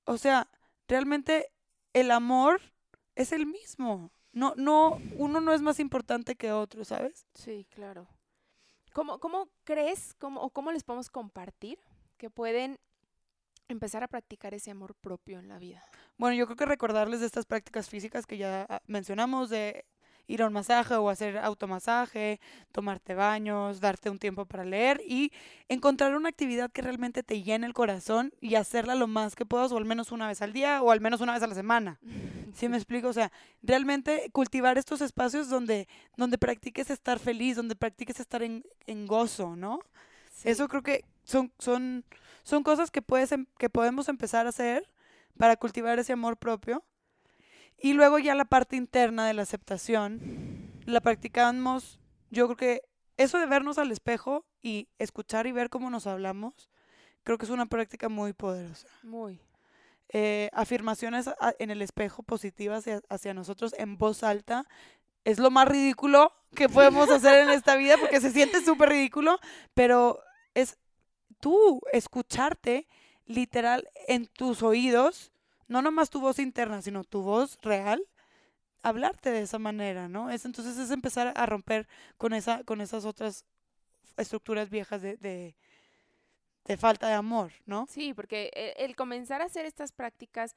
O 0.06 0.20
sea, 0.20 0.48
realmente 0.88 1.52
el 1.94 2.12
amor 2.12 2.62
es 3.16 3.32
el 3.32 3.48
mismo. 3.48 4.12
No, 4.34 4.54
no, 4.56 5.00
uno 5.18 5.42
no 5.42 5.52
es 5.52 5.64
más 5.64 5.80
importante 5.80 6.36
que 6.36 6.52
otro, 6.52 6.86
¿sabes? 6.86 7.26
Sí, 7.34 7.66
claro. 7.72 8.08
¿Cómo, 8.94 9.20
cómo 9.20 9.50
crees 9.64 10.14
cómo, 10.20 10.42
o 10.42 10.50
cómo 10.52 10.72
les 10.72 10.84
podemos 10.84 11.10
compartir 11.10 11.80
que 12.18 12.30
pueden 12.30 12.80
empezar 13.68 14.04
a 14.04 14.08
practicar 14.08 14.54
ese 14.54 14.72
amor 14.72 14.96
propio 14.96 15.40
en 15.40 15.48
la 15.48 15.58
vida? 15.58 15.84
Bueno, 16.18 16.36
yo 16.36 16.46
creo 16.46 16.56
que 16.56 16.66
recordarles 16.66 17.20
de 17.20 17.26
estas 17.26 17.46
prácticas 17.46 17.90
físicas 17.90 18.26
que 18.26 18.38
ya 18.38 18.66
ah, 18.70 18.82
mencionamos, 18.86 19.50
de 19.50 19.86
ir 20.28 20.42
a 20.42 20.48
un 20.48 20.54
masaje 20.54 20.96
o 20.96 21.10
hacer 21.10 21.38
automasaje, 21.38 22.40
tomarte 22.72 23.14
baños, 23.14 23.80
darte 23.80 24.10
un 24.10 24.20
tiempo 24.20 24.46
para 24.46 24.66
leer 24.66 25.02
y 25.08 25.32
encontrar 25.70 26.16
una 26.16 26.30
actividad 26.30 26.72
que 26.72 26.82
realmente 26.82 27.24
te 27.24 27.42
llene 27.44 27.68
el 27.68 27.74
corazón 27.74 28.34
y 28.42 28.56
hacerla 28.56 28.96
lo 28.96 29.08
más 29.08 29.36
que 29.36 29.46
puedas 29.46 29.72
o 29.72 29.78
al 29.78 29.86
menos 29.86 30.12
una 30.12 30.28
vez 30.28 30.42
al 30.42 30.54
día 30.54 30.82
o 30.82 30.92
al 30.92 31.02
menos 31.02 31.22
una 31.22 31.34
vez 31.34 31.44
a 31.44 31.48
la 31.48 31.56
semana. 31.56 32.00
¿Sí 32.56 32.70
me 32.70 32.78
explico? 32.78 33.08
O 33.08 33.14
sea, 33.14 33.32
realmente 33.62 34.30
cultivar 34.32 34.78
estos 34.78 35.02
espacios 35.02 35.50
donde, 35.50 35.88
donde 36.18 36.38
practiques 36.38 36.90
estar 36.90 37.20
feliz, 37.20 37.56
donde 37.56 37.76
practiques 37.76 38.20
estar 38.20 38.44
en, 38.44 38.64
en 38.86 39.08
gozo, 39.08 39.56
¿no? 39.56 39.80
Sí. 40.32 40.50
Eso 40.50 40.68
creo 40.68 40.84
que 40.84 41.04
son, 41.24 41.52
son, 41.58 42.06
son 42.44 42.64
cosas 42.64 42.92
que, 42.92 43.02
puedes, 43.02 43.32
em- 43.32 43.48
que 43.58 43.70
podemos 43.70 44.08
empezar 44.10 44.46
a 44.46 44.50
hacer 44.50 44.88
para 45.38 45.56
cultivar 45.56 45.98
ese 46.00 46.14
amor 46.14 46.38
propio. 46.38 46.84
Y 47.78 47.94
luego 47.94 48.20
ya 48.20 48.36
la 48.36 48.46
parte 48.46 48.76
interna 48.76 49.28
de 49.28 49.34
la 49.34 49.42
aceptación, 49.42 50.72
la 50.86 51.02
practicamos, 51.02 52.00
yo 52.30 52.46
creo 52.48 52.58
que 52.58 52.82
eso 53.18 53.40
de 53.40 53.46
vernos 53.46 53.78
al 53.78 53.92
espejo 53.92 54.46
y 54.62 54.88
escuchar 55.00 55.48
y 55.48 55.52
ver 55.52 55.70
cómo 55.70 55.90
nos 55.90 56.08
hablamos, 56.08 56.70
creo 57.24 57.38
que 57.38 57.46
es 57.46 57.52
una 57.52 57.66
práctica 57.66 58.10
muy 58.10 58.34
poderosa. 58.34 58.88
Muy. 59.04 59.40
Eh, 60.10 60.50
afirmaciones 60.54 61.30
en 61.60 61.72
el 61.72 61.82
espejo 61.82 62.24
positivas 62.24 62.80
hacia, 62.80 63.02
hacia 63.10 63.34
nosotros 63.34 63.74
en 63.78 63.98
voz 63.98 64.24
alta 64.24 64.66
es 65.26 65.40
lo 65.40 65.52
más 65.52 65.68
ridículo 65.68 66.32
que 66.56 66.70
podemos 66.70 67.10
hacer 67.10 67.40
en 67.40 67.50
esta 67.50 67.76
vida 67.76 67.98
porque 67.98 68.22
se 68.22 68.32
siente 68.32 68.64
súper 68.64 68.90
ridículo, 68.90 69.40
pero 69.74 70.20
es 70.54 70.78
tú 71.40 71.82
escucharte 71.92 72.88
literal 73.26 73.90
en 74.08 74.28
tus 74.28 74.64
oídos, 74.64 75.32
no 75.68 75.82
nomás 75.82 76.10
tu 76.10 76.20
voz 76.20 76.40
interna, 76.40 76.82
sino 76.82 77.04
tu 77.04 77.22
voz 77.22 77.58
real, 77.62 78.04
hablarte 78.82 79.32
de 79.32 79.42
esa 79.42 79.60
manera, 79.60 80.08
¿no? 80.10 80.30
Es 80.30 80.46
entonces 80.46 80.78
es 80.78 80.92
empezar 80.92 81.34
a 81.36 81.46
romper 81.46 81.88
con 82.18 82.34
esa, 82.34 82.64
con 82.64 82.82
esas 82.82 83.06
otras 83.06 83.46
estructuras 84.18 84.70
viejas 84.70 85.02
de, 85.02 85.18
de, 85.18 85.56
de 86.66 86.78
falta 86.78 87.08
de 87.08 87.14
amor, 87.14 87.52
¿no? 87.66 87.88
Sí, 87.90 88.14
porque 88.14 88.52
el, 88.54 88.90
el 88.90 88.96
comenzar 88.96 89.42
a 89.42 89.46
hacer 89.46 89.66
estas 89.66 89.92
prácticas 89.92 90.56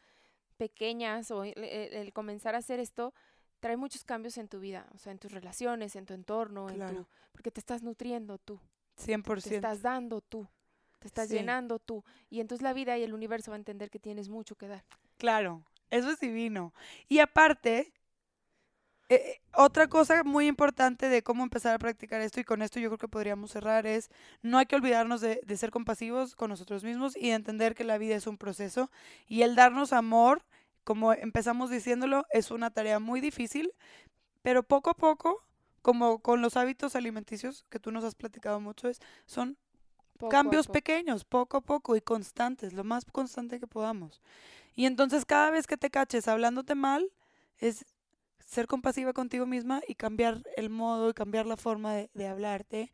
pequeñas 0.56 1.30
o 1.30 1.44
el, 1.44 1.62
el, 1.62 2.12
comenzar 2.12 2.54
a 2.54 2.58
hacer 2.58 2.80
esto 2.80 3.14
trae 3.60 3.76
muchos 3.76 4.04
cambios 4.04 4.36
en 4.38 4.48
tu 4.48 4.60
vida, 4.60 4.86
o 4.94 4.98
sea, 4.98 5.12
en 5.12 5.18
tus 5.18 5.32
relaciones, 5.32 5.96
en 5.96 6.06
tu 6.06 6.14
entorno, 6.14 6.68
en 6.68 6.84
tu, 6.86 7.06
porque 7.32 7.50
te 7.50 7.60
estás 7.60 7.82
nutriendo 7.82 8.38
tú. 8.38 8.60
100%. 8.98 9.42
Te 9.42 9.54
estás 9.56 9.82
dando 9.82 10.20
tú, 10.20 10.48
te 10.98 11.08
estás 11.08 11.28
llenando 11.28 11.78
tú. 11.78 12.04
Y 12.30 12.40
entonces 12.40 12.62
la 12.62 12.72
vida 12.72 12.96
y 12.98 13.02
el 13.02 13.14
universo 13.14 13.50
va 13.50 13.56
a 13.56 13.58
entender 13.58 13.90
que 13.90 13.98
tienes 13.98 14.28
mucho 14.28 14.56
que 14.56 14.68
dar. 14.68 14.84
Claro, 15.18 15.64
eso 15.90 16.10
es 16.10 16.20
divino. 16.20 16.72
Y 17.08 17.20
aparte, 17.20 17.92
eh, 19.08 19.40
otra 19.54 19.86
cosa 19.88 20.24
muy 20.24 20.48
importante 20.48 21.08
de 21.08 21.22
cómo 21.22 21.44
empezar 21.44 21.74
a 21.74 21.78
practicar 21.78 22.20
esto, 22.20 22.40
y 22.40 22.44
con 22.44 22.60
esto 22.60 22.80
yo 22.80 22.88
creo 22.88 22.98
que 22.98 23.08
podríamos 23.08 23.52
cerrar, 23.52 23.86
es 23.86 24.10
no 24.42 24.58
hay 24.58 24.66
que 24.66 24.74
olvidarnos 24.74 25.20
de, 25.20 25.40
de, 25.44 25.56
ser 25.56 25.70
compasivos 25.70 26.34
con 26.34 26.50
nosotros 26.50 26.82
mismos 26.82 27.16
y 27.16 27.28
de 27.28 27.34
entender 27.34 27.76
que 27.76 27.84
la 27.84 27.98
vida 27.98 28.16
es 28.16 28.26
un 28.26 28.36
proceso 28.36 28.90
y 29.28 29.42
el 29.42 29.54
darnos 29.54 29.92
amor, 29.92 30.42
como 30.82 31.12
empezamos 31.12 31.70
diciéndolo, 31.70 32.24
es 32.30 32.50
una 32.50 32.70
tarea 32.70 32.98
muy 32.98 33.20
difícil, 33.20 33.72
pero 34.42 34.64
poco 34.64 34.90
a 34.90 34.94
poco, 34.94 35.40
como 35.82 36.18
con 36.18 36.42
los 36.42 36.56
hábitos 36.56 36.96
alimenticios 36.96 37.64
que 37.70 37.78
tú 37.78 37.92
nos 37.92 38.02
has 38.02 38.16
platicado 38.16 38.58
mucho, 38.58 38.88
es, 38.88 39.00
son 39.24 39.56
poco 40.16 40.30
cambios 40.30 40.68
pequeños, 40.68 41.24
poco 41.24 41.58
a 41.58 41.60
poco 41.60 41.96
y 41.96 42.00
constantes, 42.00 42.72
lo 42.72 42.84
más 42.84 43.04
constante 43.04 43.60
que 43.60 43.66
podamos. 43.66 44.20
Y 44.74 44.86
entonces 44.86 45.24
cada 45.24 45.50
vez 45.50 45.66
que 45.66 45.76
te 45.76 45.90
caches 45.90 46.28
hablándote 46.28 46.74
mal, 46.74 47.10
es 47.58 47.84
ser 48.44 48.66
compasiva 48.66 49.12
contigo 49.12 49.46
misma 49.46 49.80
y 49.88 49.94
cambiar 49.94 50.42
el 50.56 50.70
modo 50.70 51.10
y 51.10 51.14
cambiar 51.14 51.46
la 51.46 51.56
forma 51.56 51.94
de, 51.94 52.10
de, 52.14 52.28
hablarte. 52.28 52.92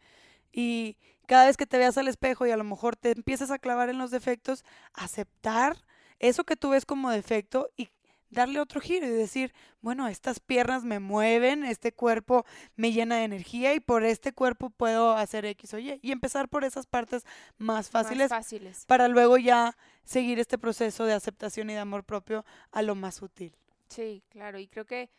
Y 0.53 0.97
cada 1.27 1.47
vez 1.47 1.57
que 1.57 1.67
te 1.67 1.79
veas 1.79 1.99
al 1.99 2.09
espejo 2.09 2.47
y 2.47 2.51
a 2.51 2.57
lo 2.57 2.65
mejor 2.65 2.97
te 2.97 3.11
empiezas 3.11 3.51
a 3.51 3.59
clavar 3.59 3.89
en 3.89 3.99
los 3.99 4.11
defectos, 4.11 4.65
aceptar 4.95 5.77
eso 6.19 6.45
que 6.45 6.57
tú 6.57 6.71
ves 6.71 6.87
como 6.87 7.11
defecto 7.11 7.71
y 7.77 7.89
darle 8.33 8.61
otro 8.61 8.81
giro 8.81 9.07
y 9.07 9.11
decir, 9.11 9.55
bueno, 9.81 10.09
estas 10.09 10.41
piernas 10.41 10.85
me 10.85 10.99
mueven, 10.99 11.65
este 11.65 11.93
cuerpo 11.93 12.45
me 12.77 12.93
llena 12.93 13.17
de 13.17 13.25
energía 13.25 13.75
y 13.75 13.81
por 13.81 14.05
este 14.05 14.33
cuerpo 14.33 14.71
puedo 14.71 15.13
hacer 15.13 15.45
X 15.45 15.75
o 15.75 15.79
Y. 15.79 16.01
Y 16.03 16.13
empezar 16.13 16.49
por 16.49 16.65
esas 16.65 16.87
partes 16.87 17.25
más 17.59 17.91
fáciles, 17.91 18.31
más 18.31 18.45
fáciles. 18.45 18.85
para 18.87 19.09
luego 19.09 19.37
ya 19.37 19.77
seguir 20.05 20.41
este 20.41 20.59
proceso 20.59 21.05
de 21.05 21.13
aceptación 21.13 21.71
y 21.71 21.75
de 21.75 21.81
amor 21.81 22.05
propio 22.05 22.45
a 22.71 22.83
lo 22.83 22.95
más 22.95 23.23
útil. 23.23 23.55
Sí, 23.89 24.25
claro. 24.31 24.59
Y 24.59 24.67
creo 24.67 24.87
que 24.87 25.11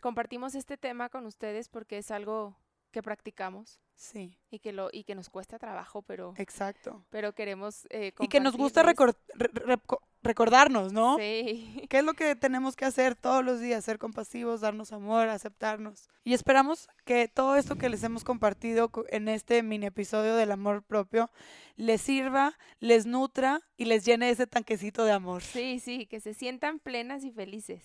compartimos 0.00 0.54
este 0.54 0.76
tema 0.76 1.08
con 1.08 1.26
ustedes 1.26 1.68
porque 1.68 1.98
es 1.98 2.10
algo 2.10 2.56
que 2.90 3.02
practicamos. 3.02 3.80
Sí. 3.94 4.38
Y 4.50 4.60
que 4.60 4.72
lo 4.72 4.90
y 4.92 5.04
que 5.04 5.14
nos 5.14 5.28
cuesta 5.30 5.58
trabajo, 5.58 6.02
pero 6.02 6.34
Exacto. 6.36 7.04
Pero 7.10 7.34
queremos 7.34 7.86
eh, 7.90 8.12
y 8.20 8.28
que 8.28 8.40
nos 8.40 8.56
gusta 8.56 8.82
recor 8.82 9.16
re 9.34 9.50
re 9.52 9.76
recordarnos, 10.22 10.92
¿no? 10.92 11.16
Sí. 11.18 11.86
¿Qué 11.88 11.98
es 11.98 12.04
lo 12.04 12.14
que 12.14 12.36
tenemos 12.36 12.76
que 12.76 12.84
hacer 12.84 13.14
todos 13.14 13.44
los 13.44 13.60
días? 13.60 13.84
Ser 13.84 13.98
compasivos, 13.98 14.60
darnos 14.60 14.92
amor, 14.92 15.28
aceptarnos. 15.28 16.08
Y 16.24 16.34
esperamos 16.34 16.88
que 17.04 17.28
todo 17.28 17.56
esto 17.56 17.76
que 17.76 17.88
les 17.88 18.02
hemos 18.02 18.24
compartido 18.24 18.90
en 19.08 19.28
este 19.28 19.62
mini 19.62 19.86
episodio 19.86 20.36
del 20.36 20.52
amor 20.52 20.82
propio 20.82 21.30
les 21.76 22.00
sirva, 22.00 22.58
les 22.80 23.06
nutra 23.06 23.60
y 23.76 23.84
les 23.84 24.04
llene 24.04 24.30
ese 24.30 24.46
tanquecito 24.46 25.04
de 25.04 25.12
amor. 25.12 25.42
Sí, 25.42 25.80
sí, 25.80 26.06
que 26.06 26.20
se 26.20 26.34
sientan 26.34 26.80
plenas 26.80 27.24
y 27.24 27.30
felices. 27.30 27.84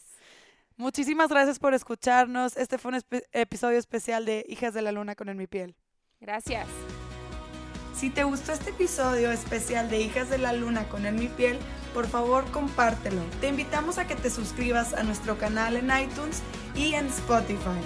Muchísimas 0.76 1.30
gracias 1.30 1.60
por 1.60 1.74
escucharnos. 1.74 2.58
Este 2.58 2.78
fue 2.80 2.90
un 2.90 2.96
espe 2.96 3.24
episodio 3.32 3.78
especial 3.78 4.26
de 4.26 4.44
Hijas 4.50 4.74
de 4.74 4.82
la 4.82 4.92
Luna 4.92 5.16
con 5.16 5.30
En 5.30 5.38
mi 5.38 5.46
piel. 5.46 5.76
Gracias. 6.20 6.68
Si 7.96 8.10
te 8.10 8.24
gustó 8.24 8.54
este 8.54 8.72
episodio 8.72 9.32
especial 9.32 9.90
de 9.90 10.02
Hijas 10.02 10.30
de 10.30 10.40
la 10.40 10.52
Luna 10.52 10.90
con 10.90 11.06
En 11.06 11.16
mi 11.16 11.28
piel, 11.28 11.60
por 11.94 12.08
favor 12.08 12.46
compártelo. 12.52 13.22
Te 13.40 13.48
invitamos 13.48 13.98
a 13.98 14.08
que 14.08 14.16
te 14.16 14.30
suscribas 14.30 14.94
a 14.94 15.04
nuestro 15.04 15.38
canal 15.38 15.76
en 15.76 15.86
iTunes 15.86 16.42
y 16.76 16.94
en 16.96 17.08
Spotify. 17.08 17.80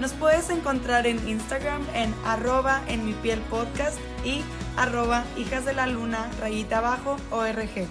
Nos 0.00 0.12
puedes 0.12 0.50
encontrar 0.50 1.06
en 1.06 1.26
Instagram 1.28 1.82
en 1.94 2.14
arroba 2.24 2.82
en 2.88 3.06
mi 3.06 3.14
podcast 3.50 3.98
y 4.24 4.42
arroba 4.76 5.24
hijas 5.36 5.64
de 5.64 5.72
la 5.72 5.86
luna 5.86 6.30
rayita 6.40 6.78
abajo 6.78 7.16
org. 7.30 7.88